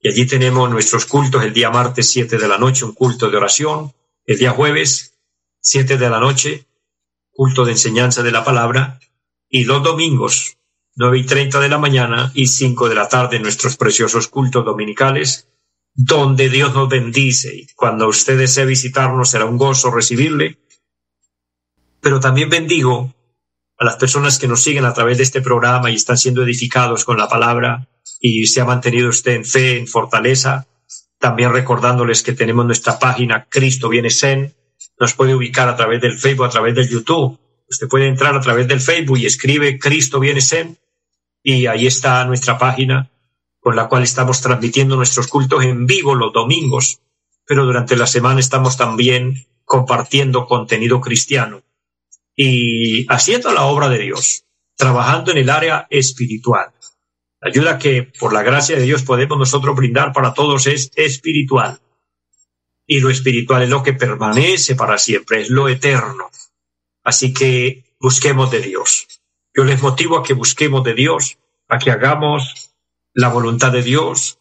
y 0.00 0.08
allí 0.08 0.26
tenemos 0.26 0.70
nuestros 0.70 1.06
cultos 1.06 1.42
el 1.42 1.52
día 1.52 1.70
martes 1.70 2.08
7 2.08 2.38
de 2.38 2.46
la 2.46 2.56
noche, 2.56 2.84
un 2.84 2.94
culto 2.94 3.28
de 3.28 3.36
oración, 3.36 3.92
el 4.26 4.38
día 4.38 4.52
jueves 4.52 5.18
7 5.58 5.98
de 5.98 6.08
la 6.08 6.20
noche, 6.20 6.68
culto 7.32 7.64
de 7.64 7.72
enseñanza 7.72 8.22
de 8.22 8.30
la 8.30 8.44
palabra, 8.44 9.00
y 9.48 9.64
los 9.64 9.82
domingos 9.82 10.56
9 10.94 11.18
y 11.18 11.26
30 11.26 11.58
de 11.58 11.68
la 11.68 11.78
mañana 11.78 12.30
y 12.32 12.46
5 12.46 12.88
de 12.88 12.94
la 12.94 13.08
tarde 13.08 13.40
nuestros 13.40 13.76
preciosos 13.76 14.28
cultos 14.28 14.64
dominicales, 14.64 15.48
donde 15.94 16.48
Dios 16.48 16.72
nos 16.74 16.88
bendice 16.88 17.52
y 17.52 17.66
cuando 17.74 18.06
usted 18.06 18.38
desee 18.38 18.64
visitarnos 18.64 19.30
será 19.30 19.46
un 19.46 19.58
gozo 19.58 19.90
recibirle. 19.90 20.60
Pero 22.00 22.20
también 22.20 22.48
bendigo 22.48 23.15
a 23.78 23.84
las 23.84 23.96
personas 23.96 24.38
que 24.38 24.48
nos 24.48 24.62
siguen 24.62 24.84
a 24.84 24.94
través 24.94 25.18
de 25.18 25.24
este 25.24 25.42
programa 25.42 25.90
y 25.90 25.94
están 25.94 26.16
siendo 26.16 26.42
edificados 26.42 27.04
con 27.04 27.18
la 27.18 27.28
palabra 27.28 27.88
y 28.20 28.46
se 28.46 28.60
ha 28.60 28.64
mantenido 28.64 29.08
usted 29.08 29.32
en 29.32 29.44
fe, 29.44 29.78
en 29.78 29.86
fortaleza. 29.86 30.66
También 31.18 31.52
recordándoles 31.52 32.22
que 32.22 32.32
tenemos 32.32 32.64
nuestra 32.64 32.98
página 32.98 33.46
Cristo 33.48 33.88
Viene 33.88 34.10
Zen. 34.10 34.54
Nos 34.98 35.12
puede 35.14 35.34
ubicar 35.34 35.68
a 35.68 35.76
través 35.76 36.00
del 36.00 36.18
Facebook, 36.18 36.46
a 36.46 36.50
través 36.50 36.74
del 36.74 36.88
YouTube. 36.88 37.38
Usted 37.68 37.88
puede 37.88 38.06
entrar 38.06 38.34
a 38.34 38.40
través 38.40 38.66
del 38.68 38.80
Facebook 38.80 39.18
y 39.18 39.26
escribe 39.26 39.78
Cristo 39.78 40.20
Viene 40.20 40.40
Zen 40.40 40.78
y 41.42 41.66
ahí 41.66 41.86
está 41.86 42.24
nuestra 42.24 42.58
página 42.58 43.10
con 43.60 43.76
la 43.76 43.88
cual 43.88 44.04
estamos 44.04 44.40
transmitiendo 44.40 44.96
nuestros 44.96 45.26
cultos 45.26 45.64
en 45.64 45.86
vivo 45.86 46.14
los 46.14 46.32
domingos, 46.32 47.00
pero 47.46 47.64
durante 47.64 47.96
la 47.96 48.06
semana 48.06 48.38
estamos 48.38 48.76
también 48.76 49.46
compartiendo 49.64 50.46
contenido 50.46 51.00
cristiano 51.00 51.65
y 52.36 53.06
haciendo 53.10 53.52
la 53.52 53.64
obra 53.64 53.88
de 53.88 53.98
Dios, 53.98 54.44
trabajando 54.76 55.32
en 55.32 55.38
el 55.38 55.50
área 55.50 55.86
espiritual. 55.88 56.70
La 57.40 57.50
ayuda 57.50 57.78
que 57.78 58.02
por 58.02 58.32
la 58.32 58.42
gracia 58.42 58.76
de 58.76 58.82
Dios 58.82 59.02
podemos 59.02 59.38
nosotros 59.38 59.74
brindar 59.74 60.12
para 60.12 60.34
todos 60.34 60.66
es 60.66 60.92
espiritual. 60.94 61.80
Y 62.86 63.00
lo 63.00 63.10
espiritual 63.10 63.62
es 63.62 63.70
lo 63.70 63.82
que 63.82 63.94
permanece 63.94 64.76
para 64.76 64.98
siempre, 64.98 65.40
es 65.40 65.50
lo 65.50 65.68
eterno. 65.68 66.30
Así 67.02 67.32
que 67.32 67.96
busquemos 67.98 68.50
de 68.50 68.60
Dios. 68.60 69.08
Yo 69.54 69.64
les 69.64 69.80
motivo 69.82 70.18
a 70.18 70.22
que 70.22 70.34
busquemos 70.34 70.84
de 70.84 70.94
Dios, 70.94 71.38
a 71.68 71.78
que 71.78 71.90
hagamos 71.90 72.70
la 73.14 73.28
voluntad 73.28 73.72
de 73.72 73.82
Dios, 73.82 74.38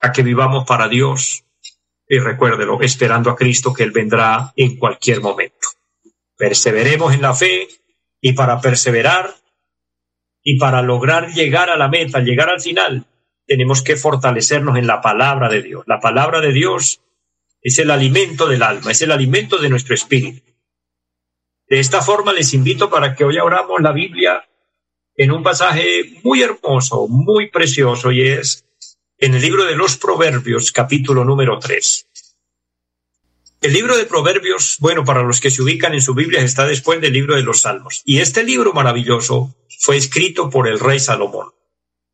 a 0.00 0.12
que 0.12 0.22
vivamos 0.22 0.66
para 0.66 0.88
Dios. 0.88 1.44
Y 2.08 2.18
recuérdelo, 2.18 2.80
esperando 2.82 3.30
a 3.30 3.36
Cristo 3.36 3.72
que 3.72 3.84
Él 3.84 3.92
vendrá 3.92 4.52
en 4.56 4.76
cualquier 4.76 5.20
momento 5.20 5.75
perseveremos 6.36 7.14
en 7.14 7.22
la 7.22 7.34
fe 7.34 7.68
y 8.20 8.32
para 8.32 8.60
perseverar 8.60 9.34
y 10.42 10.58
para 10.58 10.82
lograr 10.82 11.32
llegar 11.32 11.70
a 11.70 11.76
la 11.76 11.88
meta, 11.88 12.20
llegar 12.20 12.48
al 12.48 12.60
final, 12.60 13.04
tenemos 13.46 13.82
que 13.82 13.96
fortalecernos 13.96 14.76
en 14.76 14.86
la 14.86 15.00
palabra 15.00 15.48
de 15.48 15.62
Dios. 15.62 15.84
La 15.86 16.00
palabra 16.00 16.40
de 16.40 16.52
Dios 16.52 17.00
es 17.60 17.78
el 17.78 17.90
alimento 17.90 18.46
del 18.46 18.62
alma, 18.62 18.92
es 18.92 19.02
el 19.02 19.12
alimento 19.12 19.58
de 19.58 19.68
nuestro 19.68 19.94
espíritu. 19.94 20.42
De 21.68 21.80
esta 21.80 22.00
forma 22.00 22.32
les 22.32 22.54
invito 22.54 22.88
para 22.88 23.14
que 23.14 23.24
hoy 23.24 23.38
abramos 23.38 23.80
la 23.80 23.92
Biblia 23.92 24.48
en 25.16 25.32
un 25.32 25.42
pasaje 25.42 26.20
muy 26.22 26.42
hermoso, 26.42 27.08
muy 27.08 27.50
precioso, 27.50 28.12
y 28.12 28.22
es 28.22 28.64
en 29.18 29.34
el 29.34 29.40
libro 29.40 29.64
de 29.64 29.74
los 29.74 29.96
Proverbios, 29.96 30.70
capítulo 30.70 31.24
número 31.24 31.58
3. 31.58 32.05
El 33.66 33.72
libro 33.72 33.96
de 33.96 34.04
Proverbios, 34.04 34.76
bueno, 34.78 35.04
para 35.04 35.24
los 35.24 35.40
que 35.40 35.50
se 35.50 35.60
ubican 35.60 35.92
en 35.92 36.00
su 36.00 36.14
Biblia, 36.14 36.40
está 36.40 36.66
después 36.66 37.00
del 37.00 37.12
libro 37.12 37.34
de 37.34 37.42
los 37.42 37.62
Salmos. 37.62 38.00
Y 38.04 38.20
este 38.20 38.44
libro 38.44 38.72
maravilloso 38.72 39.56
fue 39.80 39.96
escrito 39.96 40.50
por 40.50 40.68
el 40.68 40.78
rey 40.78 41.00
Salomón. 41.00 41.48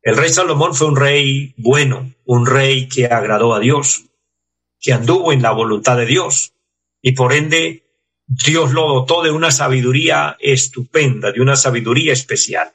El 0.01 0.17
rey 0.17 0.29
Salomón 0.29 0.73
fue 0.73 0.87
un 0.87 0.95
rey 0.95 1.53
bueno, 1.57 2.11
un 2.25 2.47
rey 2.47 2.87
que 2.87 3.05
agradó 3.05 3.53
a 3.53 3.59
Dios, 3.59 4.05
que 4.79 4.93
anduvo 4.93 5.31
en 5.31 5.43
la 5.43 5.51
voluntad 5.51 5.95
de 5.95 6.07
Dios. 6.07 6.53
Y 7.03 7.11
por 7.11 7.33
ende, 7.33 7.83
Dios 8.25 8.71
lo 8.71 8.87
dotó 8.87 9.21
de 9.21 9.29
una 9.29 9.51
sabiduría 9.51 10.35
estupenda, 10.39 11.31
de 11.33 11.41
una 11.41 11.55
sabiduría 11.55 12.13
especial. 12.13 12.73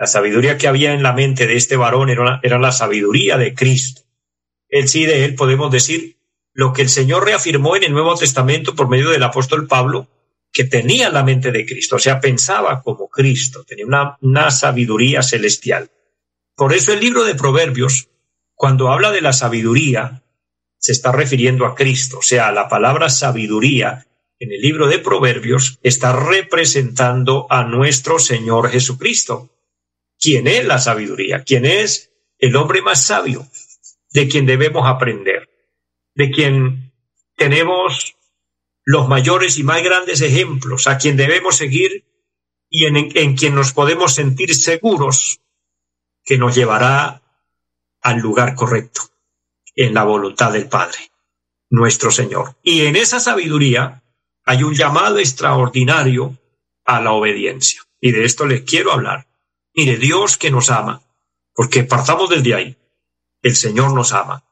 La 0.00 0.08
sabiduría 0.08 0.58
que 0.58 0.66
había 0.66 0.94
en 0.94 1.04
la 1.04 1.12
mente 1.12 1.46
de 1.46 1.54
este 1.54 1.76
varón 1.76 2.10
era, 2.10 2.40
la 2.42 2.72
sabiduría 2.72 3.38
de 3.38 3.54
Cristo. 3.54 4.02
Él 4.68 4.88
sí, 4.88 5.06
de 5.06 5.24
él 5.24 5.36
podemos 5.36 5.70
decir 5.70 6.15
lo 6.56 6.72
que 6.72 6.80
el 6.80 6.88
Señor 6.88 7.26
reafirmó 7.26 7.76
en 7.76 7.84
el 7.84 7.92
Nuevo 7.92 8.16
Testamento 8.16 8.74
por 8.74 8.88
medio 8.88 9.10
del 9.10 9.22
apóstol 9.22 9.66
Pablo, 9.66 10.08
que 10.50 10.64
tenía 10.64 11.10
la 11.10 11.22
mente 11.22 11.52
de 11.52 11.66
Cristo, 11.66 11.96
o 11.96 11.98
sea, 11.98 12.18
pensaba 12.18 12.80
como 12.80 13.10
Cristo, 13.10 13.62
tenía 13.64 13.84
una, 14.22 14.50
sabiduría 14.50 15.22
celestial. 15.22 15.90
Por 16.54 16.72
eso 16.72 16.94
el 16.94 17.00
libro 17.00 17.24
de 17.24 17.34
Proverbios, 17.34 18.08
cuando 18.54 18.90
habla 18.90 19.12
de 19.12 19.20
la 19.20 19.34
sabiduría, 19.34 20.22
se 20.78 20.92
está 20.92 21.12
refiriendo 21.12 21.66
a 21.66 21.74
Cristo, 21.74 22.20
o 22.20 22.22
sea, 22.22 22.50
la 22.52 22.70
palabra 22.70 23.10
sabiduría 23.10 24.06
en 24.38 24.50
el 24.50 24.62
libro 24.62 24.88
de 24.88 24.98
Proverbios 24.98 25.78
está 25.82 26.18
representando 26.18 27.46
a 27.50 27.64
nuestro 27.64 28.18
Señor 28.18 28.70
Jesucristo. 28.70 29.50
¿Quién 30.18 30.46
es 30.46 30.64
la 30.64 30.78
sabiduría? 30.78 31.44
¿Quién 31.44 31.66
es 31.66 32.12
el 32.38 32.56
hombre 32.56 32.80
más 32.80 33.04
sabio 33.04 33.46
de 34.12 34.26
quien 34.26 34.46
debemos 34.46 34.88
aprender? 34.88 35.50
De 36.16 36.30
quien 36.30 36.92
tenemos 37.36 38.16
los 38.84 39.06
mayores 39.08 39.58
y 39.58 39.62
más 39.62 39.82
grandes 39.82 40.22
ejemplos, 40.22 40.86
a 40.86 40.96
quien 40.98 41.16
debemos 41.16 41.56
seguir 41.56 42.04
y 42.68 42.86
en, 42.86 43.36
quien 43.36 43.54
nos 43.54 43.72
podemos 43.72 44.14
sentir 44.14 44.54
seguros 44.54 45.40
que 46.24 46.38
nos 46.38 46.54
llevará 46.54 47.22
al 48.00 48.18
lugar 48.18 48.54
correcto, 48.54 49.02
en 49.74 49.94
la 49.94 50.04
voluntad 50.04 50.52
del 50.52 50.68
Padre, 50.68 51.10
nuestro 51.70 52.10
Señor. 52.10 52.56
Y 52.62 52.86
en 52.86 52.96
esa 52.96 53.20
sabiduría 53.20 54.02
hay 54.44 54.62
un 54.62 54.74
llamado 54.74 55.18
extraordinario 55.18 56.38
a 56.84 57.00
la 57.00 57.12
obediencia. 57.12 57.82
Y 58.00 58.12
de 58.12 58.24
esto 58.24 58.46
les 58.46 58.62
quiero 58.62 58.92
hablar. 58.92 59.26
Mire, 59.74 59.96
Dios 59.96 60.38
que 60.38 60.50
nos 60.50 60.70
ama, 60.70 61.02
porque 61.54 61.84
partamos 61.84 62.30
desde 62.30 62.54
ahí. 62.54 62.76
El 63.42 63.56
Señor 63.56 63.92
nos 63.94 64.12
ama. 64.12 64.44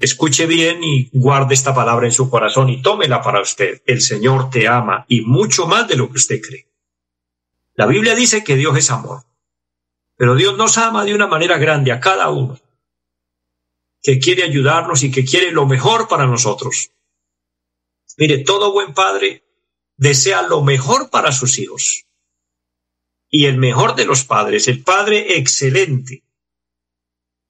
Escuche 0.00 0.46
bien 0.46 0.82
y 0.82 1.10
guarde 1.12 1.52
esta 1.52 1.74
palabra 1.74 2.06
en 2.06 2.12
su 2.12 2.30
corazón 2.30 2.70
y 2.70 2.80
tómela 2.80 3.20
para 3.20 3.42
usted. 3.42 3.82
El 3.84 4.00
Señor 4.00 4.48
te 4.48 4.66
ama 4.66 5.04
y 5.08 5.20
mucho 5.20 5.66
más 5.66 5.86
de 5.88 5.96
lo 5.96 6.08
que 6.08 6.16
usted 6.16 6.40
cree. 6.40 6.70
La 7.74 7.84
Biblia 7.84 8.14
dice 8.14 8.42
que 8.42 8.56
Dios 8.56 8.78
es 8.78 8.90
amor, 8.90 9.24
pero 10.16 10.34
Dios 10.34 10.56
nos 10.56 10.78
ama 10.78 11.04
de 11.04 11.14
una 11.14 11.26
manera 11.26 11.58
grande 11.58 11.92
a 11.92 12.00
cada 12.00 12.30
uno, 12.30 12.58
que 14.02 14.18
quiere 14.18 14.42
ayudarnos 14.42 15.02
y 15.02 15.10
que 15.10 15.26
quiere 15.26 15.52
lo 15.52 15.66
mejor 15.66 16.08
para 16.08 16.26
nosotros. 16.26 16.92
Mire, 18.16 18.38
todo 18.38 18.72
buen 18.72 18.94
padre 18.94 19.44
desea 19.98 20.40
lo 20.40 20.62
mejor 20.62 21.10
para 21.10 21.30
sus 21.30 21.58
hijos. 21.58 22.06
Y 23.28 23.46
el 23.46 23.58
mejor 23.58 23.96
de 23.96 24.06
los 24.06 24.24
padres, 24.24 24.66
el 24.66 24.82
padre 24.82 25.36
excelente, 25.36 26.22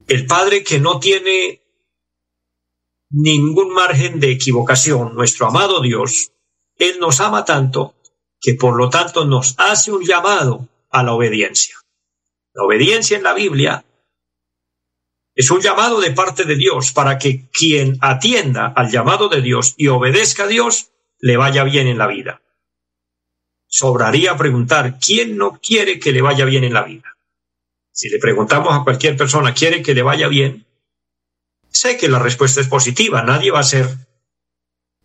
el 0.07 0.25
padre 0.25 0.63
que 0.63 0.79
no 0.81 0.99
tiene 0.99 1.60
ningún 3.11 3.73
margen 3.73 4.19
de 4.19 4.31
equivocación. 4.31 5.13
Nuestro 5.15 5.47
amado 5.47 5.81
Dios, 5.81 6.31
Él 6.75 6.97
nos 6.99 7.19
ama 7.19 7.45
tanto 7.45 7.95
que 8.39 8.55
por 8.55 8.75
lo 8.75 8.89
tanto 8.89 9.25
nos 9.25 9.55
hace 9.57 9.91
un 9.91 10.03
llamado 10.03 10.67
a 10.89 11.03
la 11.03 11.13
obediencia. 11.13 11.75
La 12.53 12.63
obediencia 12.63 13.17
en 13.17 13.23
la 13.23 13.33
Biblia 13.33 13.85
es 15.33 15.49
un 15.51 15.61
llamado 15.61 16.01
de 16.01 16.11
parte 16.11 16.43
de 16.43 16.55
Dios 16.55 16.91
para 16.91 17.17
que 17.17 17.49
quien 17.51 17.97
atienda 18.01 18.73
al 18.75 18.91
llamado 18.91 19.29
de 19.29 19.41
Dios 19.41 19.75
y 19.77 19.87
obedezca 19.87 20.43
a 20.43 20.47
Dios, 20.47 20.91
le 21.19 21.37
vaya 21.37 21.63
bien 21.63 21.87
en 21.87 21.97
la 21.97 22.07
vida. 22.07 22.41
Sobraría 23.67 24.35
preguntar, 24.35 24.99
¿quién 24.99 25.37
no 25.37 25.59
quiere 25.61 25.99
que 25.99 26.11
le 26.11 26.21
vaya 26.21 26.43
bien 26.43 26.65
en 26.65 26.73
la 26.73 26.83
vida? 26.83 27.15
Si 27.93 28.09
le 28.09 28.19
preguntamos 28.19 28.73
a 28.73 28.83
cualquier 28.83 29.15
persona, 29.15 29.53
¿quiere 29.53 29.81
que 29.81 29.93
le 29.93 30.01
vaya 30.01 30.27
bien? 30.27 30.65
Sé 31.71 31.97
que 31.97 32.09
la 32.09 32.19
respuesta 32.19 32.61
es 32.61 32.67
positiva. 32.67 33.23
Nadie 33.23 33.51
va 33.51 33.59
a 33.59 33.63
ser 33.63 33.87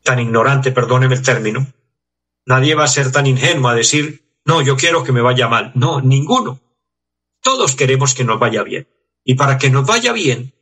tan 0.02 0.18
ignorante, 0.18 0.72
perdóneme 0.72 1.14
el 1.14 1.22
término. 1.22 1.66
Nadie 2.44 2.74
va 2.74 2.84
a 2.84 2.88
ser 2.88 3.10
tan 3.12 3.26
ingenuo 3.26 3.68
a 3.68 3.74
decir, 3.74 4.24
no, 4.44 4.62
yo 4.62 4.76
quiero 4.76 5.02
que 5.02 5.12
me 5.12 5.20
vaya 5.20 5.48
mal. 5.48 5.72
No, 5.74 6.00
ninguno. 6.00 6.60
Todos 7.40 7.76
queremos 7.76 8.14
que 8.14 8.24
nos 8.24 8.38
vaya 8.38 8.62
bien. 8.62 8.88
Y 9.24 9.34
para 9.34 9.58
que 9.58 9.70
nos 9.70 9.86
vaya 9.86 10.12
bien, 10.12 10.54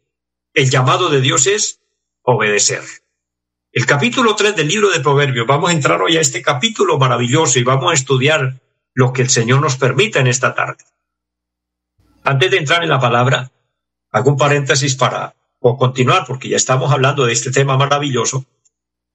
el 0.54 0.70
llamado 0.70 1.08
de 1.08 1.20
Dios 1.20 1.46
es 1.46 1.80
obedecer. 2.22 2.82
El 3.72 3.86
capítulo 3.86 4.36
3 4.36 4.56
del 4.56 4.68
libro 4.68 4.90
de 4.90 5.00
Proverbios, 5.00 5.46
vamos 5.46 5.70
a 5.70 5.72
entrar 5.72 6.00
hoy 6.00 6.16
a 6.16 6.20
este 6.20 6.42
capítulo 6.42 6.98
maravilloso 6.98 7.58
y 7.58 7.64
vamos 7.64 7.90
a 7.90 7.94
estudiar 7.94 8.60
lo 8.94 9.12
que 9.12 9.22
el 9.22 9.30
Señor 9.30 9.60
nos 9.60 9.76
permita 9.76 10.20
en 10.20 10.28
esta 10.28 10.54
tarde. 10.54 10.84
Antes 12.22 12.50
de 12.50 12.58
entrar 12.58 12.82
en 12.82 12.88
la 12.88 13.00
palabra, 13.00 13.50
hago 14.12 14.30
un 14.30 14.38
paréntesis 14.38 14.94
para 14.94 15.34
o 15.66 15.78
continuar, 15.78 16.26
porque 16.26 16.50
ya 16.50 16.56
estamos 16.56 16.92
hablando 16.92 17.24
de 17.24 17.32
este 17.32 17.50
tema 17.50 17.78
maravilloso, 17.78 18.44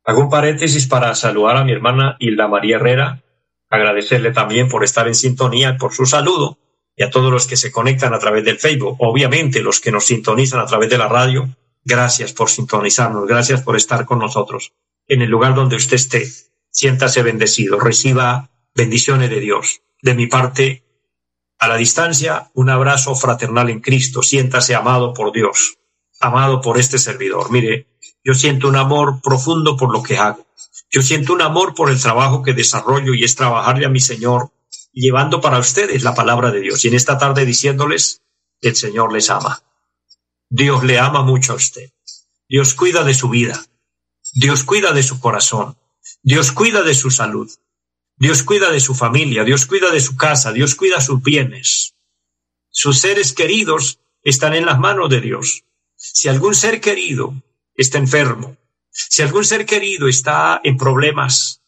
hago 0.03 0.21
un 0.21 0.31
paréntesis 0.31 0.87
para 0.87 1.13
saludar 1.13 1.57
a 1.57 1.63
mi 1.63 1.71
hermana 1.71 2.15
Hilda 2.17 2.47
María 2.47 2.77
Herrera, 2.77 3.21
agradecerle 3.69 4.31
también 4.31 4.67
por 4.67 4.83
estar 4.83 5.07
en 5.07 5.13
sintonía, 5.13 5.77
por 5.77 5.93
su 5.93 6.07
saludo, 6.07 6.57
y 6.95 7.03
a 7.03 7.11
todos 7.11 7.31
los 7.31 7.45
que 7.45 7.55
se 7.55 7.71
conectan 7.71 8.15
a 8.15 8.19
través 8.19 8.43
del 8.45 8.57
Facebook, 8.57 8.95
obviamente 8.97 9.61
los 9.61 9.79
que 9.79 9.91
nos 9.91 10.05
sintonizan 10.05 10.59
a 10.59 10.65
través 10.65 10.89
de 10.89 10.97
la 10.97 11.07
radio, 11.07 11.55
gracias 11.85 12.33
por 12.33 12.49
sintonizarnos, 12.49 13.27
gracias 13.27 13.61
por 13.61 13.75
estar 13.75 14.05
con 14.05 14.17
nosotros. 14.17 14.73
En 15.07 15.21
el 15.21 15.29
lugar 15.29 15.53
donde 15.53 15.75
usted 15.75 15.97
esté, 15.97 16.27
siéntase 16.71 17.21
bendecido, 17.21 17.79
reciba 17.79 18.49
bendiciones 18.73 19.29
de 19.29 19.39
Dios. 19.39 19.81
De 20.01 20.15
mi 20.15 20.25
parte, 20.25 20.83
a 21.59 21.67
la 21.67 21.77
distancia, 21.77 22.49
un 22.55 22.71
abrazo 22.71 23.13
fraternal 23.13 23.69
en 23.69 23.81
Cristo, 23.81 24.23
siéntase 24.23 24.73
amado 24.73 25.13
por 25.13 25.31
Dios 25.31 25.78
amado 26.19 26.61
por 26.61 26.77
este 26.77 26.99
servidor. 26.99 27.51
Mire, 27.51 27.87
yo 28.23 28.33
siento 28.33 28.67
un 28.67 28.75
amor 28.75 29.21
profundo 29.21 29.77
por 29.77 29.91
lo 29.91 30.03
que 30.03 30.17
hago. 30.17 30.45
Yo 30.91 31.01
siento 31.01 31.33
un 31.33 31.41
amor 31.41 31.73
por 31.73 31.89
el 31.89 32.01
trabajo 32.01 32.43
que 32.43 32.53
desarrollo 32.53 33.13
y 33.13 33.23
es 33.23 33.35
trabajarle 33.35 33.85
a 33.85 33.89
mi 33.89 33.99
Señor, 33.99 34.51
llevando 34.91 35.39
para 35.39 35.59
ustedes 35.59 36.03
la 36.03 36.15
palabra 36.15 36.51
de 36.51 36.61
Dios. 36.61 36.83
Y 36.83 36.89
en 36.89 36.95
esta 36.95 37.17
tarde 37.17 37.45
diciéndoles, 37.45 38.21
el 38.61 38.75
Señor 38.75 39.13
les 39.13 39.29
ama. 39.29 39.61
Dios 40.49 40.83
le 40.83 40.99
ama 40.99 41.21
mucho 41.21 41.53
a 41.53 41.55
usted. 41.55 41.91
Dios 42.47 42.73
cuida 42.73 43.03
de 43.03 43.13
su 43.13 43.29
vida. 43.29 43.63
Dios 44.33 44.63
cuida 44.63 44.91
de 44.91 45.03
su 45.03 45.19
corazón. 45.19 45.77
Dios 46.23 46.51
cuida 46.51 46.81
de 46.81 46.95
su 46.95 47.11
salud. 47.11 47.49
Dios 48.17 48.43
cuida 48.43 48.71
de 48.71 48.79
su 48.79 48.95
familia. 48.95 49.43
Dios 49.43 49.65
cuida 49.67 49.91
de 49.91 50.01
su 50.01 50.17
casa. 50.17 50.51
Dios 50.51 50.75
cuida 50.75 50.99
sus 51.01 51.21
bienes. 51.21 51.93
Sus 52.69 52.99
seres 52.99 53.33
queridos 53.33 53.99
están 54.23 54.55
en 54.55 54.65
las 54.65 54.79
manos 54.79 55.09
de 55.09 55.21
Dios. 55.21 55.63
Si 56.01 56.29
algún 56.29 56.55
ser 56.55 56.79
querido 56.79 57.33
está 57.75 57.97
enfermo, 57.97 58.55
si 58.89 59.21
algún 59.21 59.43
ser 59.43 59.65
querido 59.65 60.07
está 60.07 60.61
en 60.63 60.77
problemas, 60.77 61.61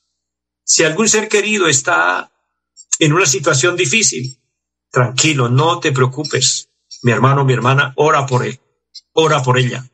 si 0.63 0.85
algún 0.85 1.09
ser 1.09 1.27
querido 1.27 1.67
está 1.67 2.31
en 2.99 3.11
una 3.11 3.25
situación 3.25 3.75
difícil, 3.75 4.39
tranquilo, 4.89 5.49
no 5.49 5.81
te 5.81 5.91
preocupes. 5.91 6.69
Mi 7.03 7.11
hermano, 7.11 7.43
mi 7.43 7.51
hermana, 7.51 7.91
ora 7.97 8.25
por 8.25 8.45
él, 8.45 8.57
ora 9.11 9.43
por 9.43 9.57
ella. 9.57 9.85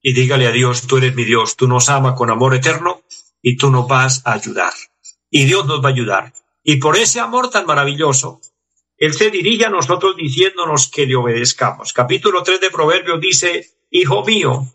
Y 0.00 0.14
dígale 0.14 0.46
a 0.46 0.52
Dios, 0.52 0.86
tú 0.86 0.98
eres 0.98 1.16
mi 1.16 1.24
Dios, 1.24 1.56
tú 1.56 1.66
nos 1.66 1.88
amas 1.88 2.14
con 2.14 2.30
amor 2.30 2.54
eterno 2.54 3.02
y 3.42 3.56
tú 3.56 3.72
nos 3.72 3.88
vas 3.88 4.22
a 4.24 4.34
ayudar. 4.34 4.72
Y 5.28 5.44
Dios 5.44 5.66
nos 5.66 5.84
va 5.84 5.88
a 5.88 5.92
ayudar. 5.92 6.32
Y 6.62 6.76
por 6.76 6.96
ese 6.96 7.18
amor 7.18 7.50
tan 7.50 7.66
maravilloso, 7.66 8.40
él 8.96 9.12
se 9.12 9.30
dirige 9.30 9.66
a 9.66 9.70
nosotros 9.70 10.16
diciéndonos 10.16 10.88
que 10.88 11.06
le 11.06 11.16
obedezcamos. 11.16 11.92
Capítulo 11.92 12.42
3 12.42 12.60
de 12.60 12.70
Proverbios 12.70 13.20
dice, 13.20 13.70
Hijo 13.90 14.24
mío, 14.24 14.72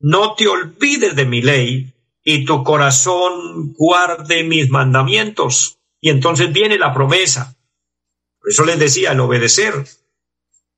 no 0.00 0.34
te 0.34 0.46
olvides 0.46 1.16
de 1.16 1.24
mi 1.24 1.42
ley 1.42 1.92
y 2.22 2.44
tu 2.44 2.62
corazón 2.64 3.72
guarde 3.72 4.44
mis 4.44 4.68
mandamientos. 4.68 5.78
Y 6.00 6.10
entonces 6.10 6.52
viene 6.52 6.78
la 6.78 6.92
promesa. 6.92 7.56
Por 8.40 8.50
eso 8.50 8.64
les 8.64 8.78
decía, 8.78 9.12
el 9.12 9.20
obedecer 9.20 9.74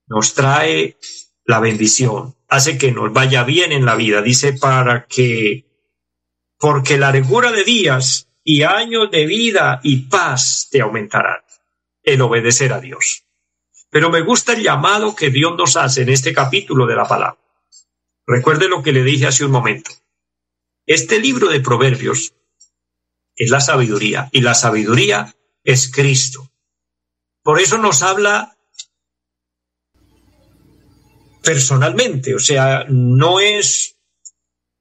nos 0.07 0.35
trae 0.35 0.96
la 1.44 1.61
bendición, 1.61 2.37
hace 2.48 2.78
que 2.78 2.92
nos 2.92 3.12
vaya 3.12 3.42
bien 3.42 3.72
en 3.72 3.85
la 3.87 3.96
vida. 3.96 4.22
Dice 4.22 4.52
para 4.52 5.07
que, 5.07 5.66
porque 6.59 6.96
la 6.96 7.11
largura 7.11 7.52
de 7.52 7.64
días 7.64 8.28
y 8.44 8.62
años 8.62 9.11
de 9.11 9.26
vida 9.26 9.80
y 9.83 10.09
paz 10.09 10.68
te 10.70 10.80
aumentarán 10.80 11.43
el 12.04 12.20
obedecer 12.22 12.72
a 12.72 12.80
Dios. 12.80 13.24
Pero 13.90 14.10
me 14.10 14.20
gusta 14.20 14.52
el 14.52 14.62
llamado 14.62 15.14
que 15.14 15.30
Dios 15.30 15.56
nos 15.56 15.76
hace 15.76 16.02
en 16.02 16.10
este 16.10 16.32
capítulo 16.32 16.86
de 16.86 16.96
la 16.96 17.06
palabra. 17.06 17.38
Recuerde 18.26 18.68
lo 18.68 18.82
que 18.82 18.92
le 18.92 19.02
dije 19.02 19.26
hace 19.26 19.44
un 19.44 19.50
momento. 19.50 19.90
Este 20.86 21.18
libro 21.18 21.48
de 21.48 21.60
Proverbios 21.60 22.34
es 23.36 23.50
la 23.50 23.60
sabiduría 23.60 24.28
y 24.32 24.40
la 24.40 24.54
sabiduría 24.54 25.34
es 25.62 25.90
Cristo. 25.90 26.50
Por 27.42 27.60
eso 27.60 27.78
nos 27.78 28.02
habla 28.02 28.56
personalmente, 31.42 32.34
o 32.34 32.38
sea, 32.38 32.86
no 32.88 33.38
es 33.38 33.96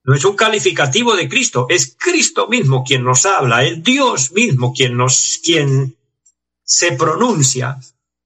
no 0.05 0.15
es 0.15 0.25
un 0.25 0.36
calificativo 0.36 1.15
de 1.15 1.29
Cristo, 1.29 1.65
es 1.69 1.95
Cristo 1.97 2.47
mismo 2.47 2.83
quien 2.83 3.03
nos 3.03 3.25
habla, 3.25 3.63
es 3.63 3.83
Dios 3.83 4.33
mismo 4.33 4.73
quien 4.73 4.97
nos 4.97 5.39
quien 5.43 5.97
se 6.73 6.93
pronuncia 6.93 7.79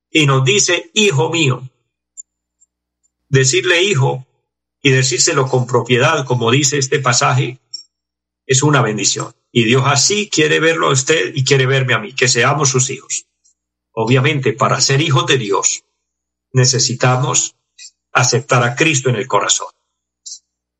y 0.09 0.25
nos 0.25 0.45
dice, 0.45 0.89
hijo 0.93 1.29
mío. 1.29 1.69
Decirle 3.27 3.83
hijo 3.83 4.25
y 4.81 4.91
decírselo 4.91 5.49
con 5.49 5.67
propiedad, 5.67 6.25
como 6.25 6.49
dice 6.49 6.77
este 6.77 6.99
pasaje, 6.99 7.59
es 8.45 8.63
una 8.63 8.81
bendición. 8.81 9.35
Y 9.51 9.65
Dios 9.65 9.83
así 9.85 10.29
quiere 10.29 10.61
verlo 10.61 10.87
a 10.87 10.93
usted 10.93 11.35
y 11.35 11.43
quiere 11.43 11.65
verme 11.65 11.93
a 11.93 11.99
mí, 11.99 12.13
que 12.13 12.29
seamos 12.29 12.69
sus 12.69 12.89
hijos. 12.89 13.25
Obviamente, 13.91 14.53
para 14.53 14.79
ser 14.79 15.01
hijos 15.01 15.25
de 15.25 15.37
Dios, 15.37 15.83
necesitamos 16.53 17.57
aceptar 18.13 18.63
a 18.63 18.77
Cristo 18.77 19.09
en 19.09 19.17
el 19.17 19.27
corazón. 19.27 19.67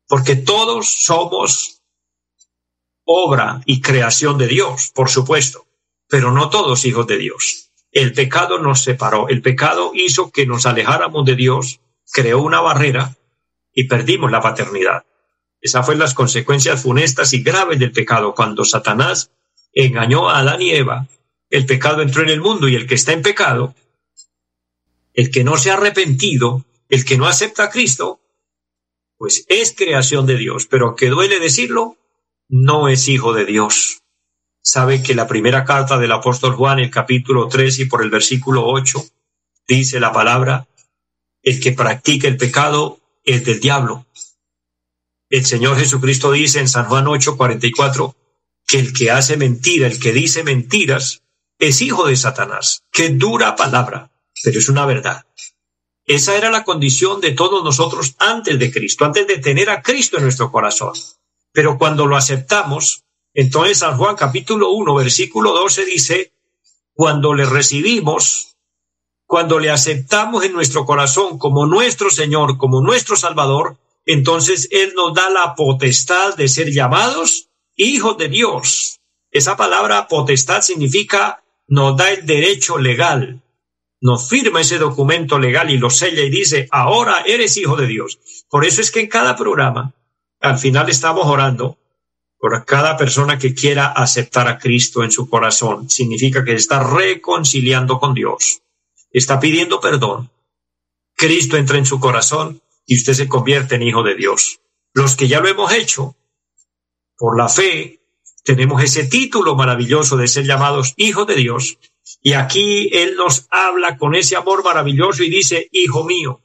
Porque 0.06 0.36
todos 0.36 0.88
somos 0.88 1.82
obra 3.04 3.60
y 3.66 3.82
creación 3.82 4.38
de 4.38 4.46
Dios, 4.46 4.90
por 4.94 5.10
supuesto 5.10 5.67
pero 6.08 6.32
no 6.32 6.50
todos 6.50 6.84
hijos 6.84 7.06
de 7.06 7.18
Dios. 7.18 7.70
El 7.92 8.12
pecado 8.12 8.58
nos 8.58 8.82
separó, 8.82 9.28
el 9.28 9.42
pecado 9.42 9.92
hizo 9.94 10.30
que 10.30 10.46
nos 10.46 10.66
alejáramos 10.66 11.24
de 11.24 11.36
Dios, 11.36 11.80
creó 12.12 12.40
una 12.40 12.60
barrera 12.60 13.16
y 13.72 13.84
perdimos 13.84 14.30
la 14.30 14.40
paternidad. 14.40 15.04
Esas 15.60 15.84
fueron 15.84 16.00
las 16.00 16.14
consecuencias 16.14 16.82
funestas 16.82 17.32
y 17.34 17.42
graves 17.42 17.78
del 17.78 17.92
pecado. 17.92 18.34
Cuando 18.34 18.64
Satanás 18.64 19.30
engañó 19.72 20.28
a 20.28 20.38
Adán 20.40 20.62
y 20.62 20.70
Eva, 20.70 21.06
el 21.50 21.66
pecado 21.66 22.02
entró 22.02 22.22
en 22.22 22.30
el 22.30 22.40
mundo 22.40 22.68
y 22.68 22.74
el 22.74 22.86
que 22.86 22.94
está 22.94 23.12
en 23.12 23.22
pecado, 23.22 23.74
el 25.14 25.30
que 25.30 25.44
no 25.44 25.56
se 25.56 25.70
ha 25.70 25.74
arrepentido, 25.74 26.64
el 26.88 27.04
que 27.04 27.18
no 27.18 27.26
acepta 27.26 27.64
a 27.64 27.70
Cristo, 27.70 28.20
pues 29.16 29.44
es 29.48 29.74
creación 29.76 30.26
de 30.26 30.36
Dios, 30.36 30.66
pero 30.66 30.94
que 30.94 31.08
duele 31.08 31.40
decirlo, 31.40 31.96
no 32.48 32.88
es 32.88 33.08
hijo 33.08 33.32
de 33.32 33.44
Dios 33.44 34.02
sabe 34.62 35.02
que 35.02 35.14
la 35.14 35.26
primera 35.26 35.64
carta 35.64 35.98
del 35.98 36.12
apóstol 36.12 36.54
Juan, 36.54 36.78
el 36.78 36.90
capítulo 36.90 37.48
3 37.48 37.80
y 37.80 37.84
por 37.86 38.02
el 38.02 38.10
versículo 38.10 38.66
8, 38.66 39.04
dice 39.66 40.00
la 40.00 40.12
palabra, 40.12 40.66
el 41.42 41.60
que 41.60 41.72
practica 41.72 42.28
el 42.28 42.36
pecado 42.36 43.00
es 43.24 43.44
del 43.44 43.60
diablo, 43.60 44.06
El 45.30 45.44
Señor 45.44 45.78
Jesucristo 45.78 46.32
dice 46.32 46.58
en 46.58 46.68
San 46.68 46.86
Juan 46.86 47.06
8:44 47.06 48.14
que 48.66 48.78
el 48.78 48.92
que 48.92 49.10
hace 49.10 49.36
mentira, 49.36 49.86
el 49.86 50.00
que 50.00 50.12
dice 50.12 50.42
mentiras, 50.42 51.22
es 51.58 51.82
hijo 51.82 52.06
de 52.06 52.16
Satanás. 52.16 52.84
Qué 52.90 53.10
dura 53.10 53.56
palabra, 53.56 54.10
pero 54.42 54.58
es 54.58 54.68
una 54.68 54.86
verdad. 54.86 55.26
Esa 56.06 56.36
era 56.36 56.50
la 56.50 56.64
condición 56.64 57.20
de 57.20 57.32
todos 57.32 57.62
nosotros 57.62 58.14
antes 58.18 58.58
de 58.58 58.72
Cristo, 58.72 59.04
antes 59.04 59.26
de 59.26 59.38
tener 59.38 59.68
a 59.68 59.82
Cristo 59.82 60.16
en 60.16 60.22
nuestro 60.22 60.50
corazón. 60.50 60.94
Pero 61.52 61.76
cuando 61.76 62.06
lo 62.06 62.16
aceptamos, 62.16 63.04
entonces 63.40 63.78
San 63.78 63.96
Juan 63.96 64.16
capítulo 64.16 64.72
1, 64.72 64.96
versículo 64.96 65.52
12 65.52 65.84
dice, 65.84 66.32
cuando 66.92 67.34
le 67.34 67.46
recibimos, 67.46 68.56
cuando 69.26 69.60
le 69.60 69.70
aceptamos 69.70 70.42
en 70.42 70.52
nuestro 70.52 70.84
corazón 70.84 71.38
como 71.38 71.64
nuestro 71.64 72.10
Señor, 72.10 72.58
como 72.58 72.82
nuestro 72.82 73.14
Salvador, 73.14 73.76
entonces 74.06 74.66
Él 74.72 74.92
nos 74.96 75.14
da 75.14 75.30
la 75.30 75.54
potestad 75.54 76.34
de 76.34 76.48
ser 76.48 76.72
llamados 76.72 77.46
hijos 77.76 78.18
de 78.18 78.28
Dios. 78.28 78.98
Esa 79.30 79.56
palabra 79.56 80.08
potestad 80.08 80.60
significa 80.62 81.44
nos 81.68 81.96
da 81.96 82.10
el 82.10 82.26
derecho 82.26 82.76
legal, 82.76 83.40
nos 84.00 84.28
firma 84.28 84.62
ese 84.62 84.78
documento 84.78 85.38
legal 85.38 85.70
y 85.70 85.78
lo 85.78 85.90
sella 85.90 86.24
y 86.24 86.30
dice, 86.30 86.66
ahora 86.72 87.22
eres 87.24 87.56
hijo 87.56 87.76
de 87.76 87.86
Dios. 87.86 88.18
Por 88.50 88.64
eso 88.64 88.80
es 88.80 88.90
que 88.90 88.98
en 88.98 89.06
cada 89.06 89.36
programa, 89.36 89.94
al 90.40 90.58
final 90.58 90.88
estamos 90.88 91.24
orando 91.26 91.78
por 92.38 92.64
cada 92.64 92.96
persona 92.96 93.38
que 93.38 93.54
quiera 93.54 93.86
aceptar 93.86 94.48
a 94.48 94.58
Cristo 94.58 95.02
en 95.02 95.10
su 95.10 95.28
corazón. 95.28 95.90
Significa 95.90 96.44
que 96.44 96.54
está 96.54 96.82
reconciliando 96.82 97.98
con 97.98 98.14
Dios 98.14 98.62
está 99.12 99.40
pidiendo 99.40 99.80
perdón. 99.80 100.30
Cristo 101.14 101.56
entra 101.56 101.78
en 101.78 101.86
su 101.86 102.00
corazón 102.00 102.62
y 102.86 102.96
usted 102.96 103.14
se 103.14 103.28
convierte 103.28 103.74
en 103.74 103.82
hijo 103.82 104.02
de 104.02 104.14
Dios. 104.14 104.60
Los 104.92 105.16
que 105.16 105.28
ya 105.28 105.40
lo 105.40 105.48
hemos 105.48 105.72
hecho, 105.72 106.16
por 107.16 107.36
la 107.36 107.48
fe, 107.48 108.00
tenemos 108.44 108.82
ese 108.82 109.06
título 109.06 109.54
maravilloso 109.56 110.16
de 110.16 110.28
ser 110.28 110.46
llamados 110.46 110.94
hijos 110.96 111.26
de 111.26 111.34
Dios. 111.34 111.78
Y 112.22 112.32
aquí 112.32 112.88
Él 112.92 113.16
nos 113.16 113.46
habla 113.50 113.98
con 113.98 114.14
ese 114.14 114.36
amor 114.36 114.64
maravilloso 114.64 115.22
y 115.22 115.30
dice, 115.30 115.68
hijo 115.72 116.04
mío. 116.04 116.40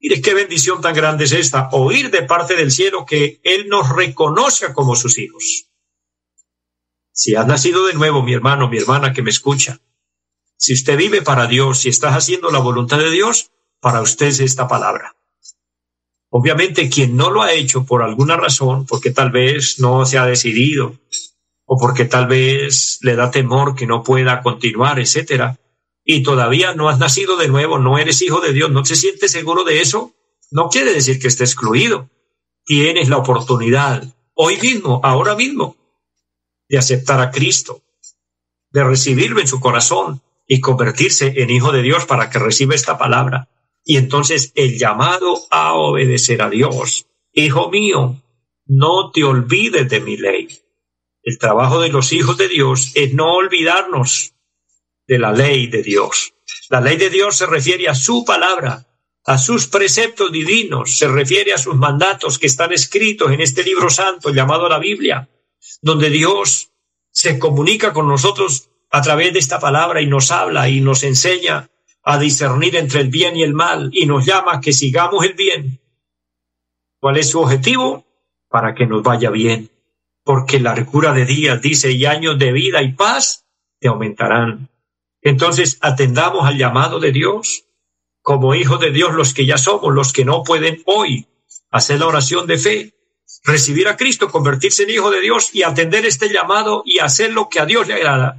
Mire 0.00 0.22
qué 0.22 0.32
bendición 0.32 0.80
tan 0.80 0.94
grande 0.94 1.24
es 1.24 1.32
esta, 1.32 1.68
oír 1.72 2.10
de 2.10 2.22
parte 2.22 2.56
del 2.56 2.70
cielo 2.70 3.04
que 3.04 3.40
Él 3.44 3.68
nos 3.68 3.94
reconozca 3.94 4.72
como 4.72 4.96
sus 4.96 5.18
hijos. 5.18 5.68
Si 7.12 7.34
has 7.34 7.46
nacido 7.46 7.86
de 7.86 7.92
nuevo, 7.92 8.22
mi 8.22 8.32
hermano, 8.32 8.68
mi 8.68 8.78
hermana 8.78 9.12
que 9.12 9.22
me 9.22 9.30
escucha, 9.30 9.78
si 10.56 10.72
usted 10.72 10.96
vive 10.96 11.20
para 11.20 11.46
Dios, 11.46 11.80
si 11.80 11.90
estás 11.90 12.14
haciendo 12.14 12.50
la 12.50 12.60
voluntad 12.60 12.98
de 12.98 13.10
Dios, 13.10 13.50
para 13.80 14.00
usted 14.00 14.26
es 14.26 14.40
esta 14.40 14.68
palabra. 14.68 15.16
Obviamente, 16.30 16.88
quien 16.88 17.16
no 17.16 17.30
lo 17.30 17.42
ha 17.42 17.52
hecho 17.52 17.84
por 17.84 18.02
alguna 18.02 18.36
razón, 18.36 18.86
porque 18.86 19.10
tal 19.10 19.30
vez 19.30 19.80
no 19.80 20.06
se 20.06 20.16
ha 20.16 20.24
decidido, 20.24 20.98
o 21.66 21.78
porque 21.78 22.04
tal 22.04 22.26
vez 22.26 22.98
le 23.02 23.16
da 23.16 23.30
temor 23.30 23.74
que 23.74 23.86
no 23.86 24.02
pueda 24.02 24.42
continuar, 24.42 24.98
etcétera, 24.98 25.58
y 26.12 26.24
todavía 26.24 26.74
no 26.74 26.88
has 26.88 26.98
nacido 26.98 27.36
de 27.36 27.46
nuevo, 27.46 27.78
no 27.78 27.96
eres 27.96 28.20
hijo 28.20 28.40
de 28.40 28.52
Dios, 28.52 28.68
no 28.68 28.84
se 28.84 28.96
siente 28.96 29.28
seguro 29.28 29.62
de 29.62 29.80
eso, 29.80 30.12
no 30.50 30.68
quiere 30.68 30.92
decir 30.92 31.20
que 31.20 31.28
esté 31.28 31.44
excluido. 31.44 32.10
Tienes 32.64 33.08
la 33.08 33.18
oportunidad, 33.18 34.02
hoy 34.34 34.56
mismo, 34.58 35.00
ahora 35.04 35.36
mismo, 35.36 35.76
de 36.68 36.78
aceptar 36.78 37.20
a 37.20 37.30
Cristo, 37.30 37.82
de 38.70 38.82
recibirlo 38.82 39.40
en 39.40 39.46
su 39.46 39.60
corazón, 39.60 40.20
y 40.48 40.60
convertirse 40.60 41.32
en 41.36 41.48
hijo 41.48 41.70
de 41.70 41.82
Dios 41.82 42.06
para 42.06 42.28
que 42.28 42.40
reciba 42.40 42.74
esta 42.74 42.98
palabra. 42.98 43.48
Y 43.84 43.96
entonces 43.96 44.50
el 44.56 44.80
llamado 44.80 45.38
a 45.52 45.74
obedecer 45.74 46.42
a 46.42 46.50
Dios. 46.50 47.06
Hijo 47.32 47.70
mío, 47.70 48.20
no 48.66 49.12
te 49.12 49.22
olvides 49.22 49.88
de 49.88 50.00
mi 50.00 50.16
ley. 50.16 50.48
El 51.22 51.38
trabajo 51.38 51.80
de 51.80 51.90
los 51.90 52.12
hijos 52.12 52.36
de 52.36 52.48
Dios 52.48 52.90
es 52.96 53.14
no 53.14 53.32
olvidarnos 53.32 54.34
de 55.10 55.18
la 55.18 55.32
ley 55.32 55.66
de 55.66 55.82
Dios. 55.82 56.34
La 56.68 56.80
ley 56.80 56.96
de 56.96 57.10
Dios 57.10 57.36
se 57.36 57.46
refiere 57.46 57.88
a 57.88 57.96
su 57.96 58.24
palabra, 58.24 58.86
a 59.24 59.38
sus 59.38 59.66
preceptos 59.66 60.30
divinos, 60.30 60.96
se 60.96 61.08
refiere 61.08 61.52
a 61.52 61.58
sus 61.58 61.74
mandatos 61.74 62.38
que 62.38 62.46
están 62.46 62.72
escritos 62.72 63.32
en 63.32 63.40
este 63.40 63.64
libro 63.64 63.90
santo 63.90 64.30
llamado 64.30 64.68
la 64.68 64.78
Biblia, 64.78 65.28
donde 65.82 66.10
Dios 66.10 66.70
se 67.10 67.40
comunica 67.40 67.92
con 67.92 68.06
nosotros 68.06 68.70
a 68.88 69.02
través 69.02 69.32
de 69.32 69.40
esta 69.40 69.58
palabra 69.58 70.00
y 70.00 70.06
nos 70.06 70.30
habla 70.30 70.68
y 70.68 70.80
nos 70.80 71.02
enseña 71.02 71.68
a 72.04 72.16
discernir 72.16 72.76
entre 72.76 73.00
el 73.00 73.08
bien 73.08 73.36
y 73.36 73.42
el 73.42 73.52
mal 73.52 73.90
y 73.92 74.06
nos 74.06 74.24
llama 74.24 74.54
a 74.54 74.60
que 74.60 74.72
sigamos 74.72 75.24
el 75.24 75.32
bien. 75.32 75.80
¿Cuál 77.00 77.16
es 77.16 77.30
su 77.30 77.40
objetivo? 77.40 78.06
Para 78.48 78.76
que 78.76 78.86
nos 78.86 79.02
vaya 79.02 79.30
bien. 79.30 79.70
Porque 80.22 80.60
la 80.60 80.76
largura 80.76 81.12
de 81.12 81.24
días, 81.24 81.60
dice, 81.60 81.90
y 81.90 82.04
años 82.04 82.38
de 82.38 82.52
vida 82.52 82.80
y 82.80 82.92
paz 82.92 83.44
te 83.80 83.88
aumentarán. 83.88 84.70
Entonces 85.22 85.78
atendamos 85.80 86.46
al 86.46 86.56
llamado 86.56 87.00
de 87.00 87.12
Dios. 87.12 87.64
Como 88.22 88.54
hijos 88.54 88.80
de 88.80 88.90
Dios, 88.90 89.14
los 89.14 89.32
que 89.32 89.46
ya 89.46 89.56
somos, 89.56 89.94
los 89.94 90.12
que 90.12 90.24
no 90.24 90.42
pueden 90.42 90.82
hoy 90.84 91.26
hacer 91.70 92.00
la 92.00 92.06
oración 92.06 92.46
de 92.46 92.58
fe, 92.58 92.94
recibir 93.44 93.88
a 93.88 93.96
Cristo, 93.96 94.28
convertirse 94.28 94.82
en 94.82 94.90
hijo 94.90 95.10
de 95.10 95.20
Dios 95.20 95.54
y 95.54 95.62
atender 95.62 96.04
este 96.04 96.30
llamado 96.30 96.82
y 96.84 96.98
hacer 96.98 97.32
lo 97.32 97.48
que 97.48 97.60
a 97.60 97.66
Dios 97.66 97.88
le 97.88 97.94
agrada 97.94 98.36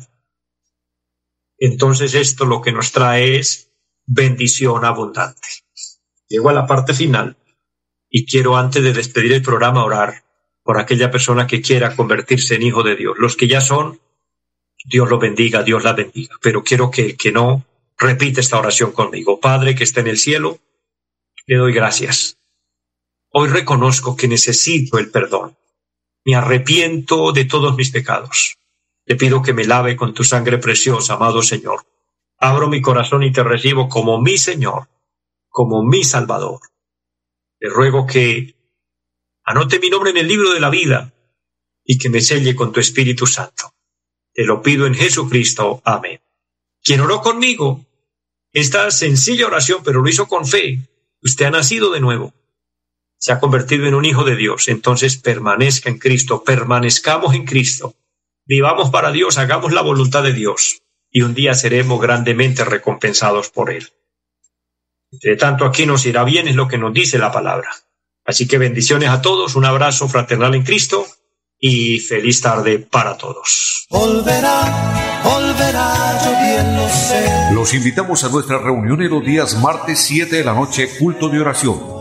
entonces 1.62 2.16
esto 2.16 2.46
lo 2.46 2.60
que 2.60 2.72
nos 2.72 2.92
trae 2.92 3.38
es 3.38 3.72
bendición 4.08 4.84
abundante. 4.84 5.48
Llego 6.28 6.50
a 6.50 6.54
la 6.54 6.66
parte 6.66 6.96
final 6.96 7.38
y 8.10 8.26
quiero 8.26 8.58
antes 8.58 8.84
de 8.84 8.94
despedir 8.94 9.32
el 9.34 9.44
programa 9.44 9.86
orar 9.86 10.24
por 10.64 10.80
aquella 10.80 11.12
persona 11.12 11.46
que 11.46 11.62
quiera 11.62 11.96
convertirse 11.96 12.56
en 12.56 12.64
hijo 12.64 12.82
de 12.82 12.96
Dios. 12.96 13.16
Los 13.20 13.38
que 13.38 13.48
ya 13.48 13.62
son, 13.62 14.02
Dios 14.86 15.10
lo 15.10 15.20
bendiga, 15.20 15.64
Dios 15.64 15.84
la 15.84 15.94
bendiga. 15.94 16.36
Pero 16.42 16.64
quiero 16.64 16.90
que 16.90 17.06
el 17.06 17.18
que 17.18 17.32
no 17.32 17.66
repite 17.98 18.42
esta 18.42 18.60
oración 18.60 18.92
conmigo. 18.92 19.40
Padre 19.40 19.76
que 19.76 19.84
está 19.84 20.02
en 20.02 20.08
el 20.08 20.18
cielo, 20.18 20.60
le 21.46 21.58
doy 21.58 21.74
gracias. 21.74 22.38
Hoy 23.32 23.50
reconozco 23.50 24.16
que 24.16 24.28
necesito 24.28 24.98
el 24.98 25.10
perdón. 25.10 25.58
Me 26.26 26.36
arrepiento 26.36 27.32
de 27.32 27.46
todos 27.46 27.76
mis 27.76 27.92
pecados. 27.92 28.58
Te 29.06 29.16
pido 29.16 29.42
que 29.42 29.54
me 29.54 29.66
lave 29.66 29.96
con 29.96 30.14
tu 30.14 30.24
sangre 30.24 30.58
preciosa, 30.58 31.14
amado 31.14 31.42
Señor. 31.42 31.86
Abro 32.38 32.68
mi 32.68 32.82
corazón 32.82 33.24
y 33.24 33.32
te 33.32 33.44
recibo 33.44 33.88
como 33.88 34.20
mi 34.22 34.38
Señor, 34.38 34.90
como 35.50 35.84
mi 35.84 36.04
Salvador. 36.04 36.60
Te 37.60 37.70
ruego 37.70 38.06
que 38.06 38.56
anote 39.44 39.80
mi 39.80 39.90
nombre 39.90 40.12
en 40.12 40.18
el 40.18 40.28
libro 40.28 40.54
de 40.54 40.60
la 40.60 40.70
vida 40.70 41.14
y 41.84 41.98
que 41.98 42.10
me 42.10 42.22
selle 42.22 42.56
con 42.56 42.72
tu 42.72 42.80
Espíritu 42.80 43.28
Santo. 43.28 43.74
Te 44.42 44.48
lo 44.48 44.64
pido 44.64 44.88
en 44.88 44.96
Jesucristo. 44.96 45.84
Amén. 45.86 46.20
Quien 46.84 47.00
oró 47.00 47.22
conmigo 47.22 47.86
esta 48.52 48.90
sencilla 48.90 49.46
oración, 49.46 49.84
pero 49.86 50.02
lo 50.02 50.10
hizo 50.10 50.28
con 50.28 50.48
fe, 50.48 50.80
usted 51.22 51.46
ha 51.46 51.52
nacido 51.52 51.92
de 51.92 52.00
nuevo, 52.00 52.34
se 53.20 53.32
ha 53.32 53.40
convertido 53.40 53.86
en 53.86 53.94
un 53.94 54.04
hijo 54.04 54.24
de 54.24 54.36
Dios, 54.36 54.68
entonces 54.68 55.18
permanezca 55.18 55.92
en 55.92 56.00
Cristo, 56.00 56.44
permanezcamos 56.44 57.36
en 57.36 57.46
Cristo. 57.46 57.94
Vivamos 58.44 58.90
para 58.90 59.12
Dios, 59.12 59.38
hagamos 59.38 59.74
la 59.74 59.84
voluntad 59.84 60.24
de 60.24 60.34
Dios. 60.34 60.82
Y 61.12 61.22
un 61.22 61.36
día 61.36 61.54
seremos 61.54 62.02
grandemente 62.02 62.66
recompensados 62.66 63.52
por 63.52 63.70
Él. 63.70 63.90
Entre 65.12 65.36
tanto, 65.36 65.66
aquí 65.66 65.86
nos 65.86 66.04
irá 66.08 66.24
bien, 66.24 66.48
es 66.48 66.56
lo 66.56 66.68
que 66.68 66.80
nos 66.80 66.94
dice 66.94 67.20
la 67.20 67.32
palabra. 67.32 67.70
Así 68.26 68.48
que 68.48 68.58
bendiciones 68.58 69.10
a 69.10 69.22
todos, 69.22 69.54
un 69.54 69.66
abrazo 69.66 70.08
fraternal 70.08 70.56
en 70.56 70.64
Cristo 70.64 71.06
y 71.62 72.00
feliz 72.00 72.42
tarde 72.42 72.80
para 72.80 73.16
todos. 73.18 73.88
Los 77.54 77.74
invitamos 77.74 78.24
a 78.24 78.30
nuestra 78.30 78.58
reunión 78.58 79.02
en 79.02 79.12
los 79.12 79.24
días 79.24 79.56
martes 79.62 80.00
7 80.00 80.36
de 80.36 80.44
la 80.44 80.54
noche, 80.54 80.90
culto 81.00 81.30
de 81.30 81.40
oración 81.40 82.01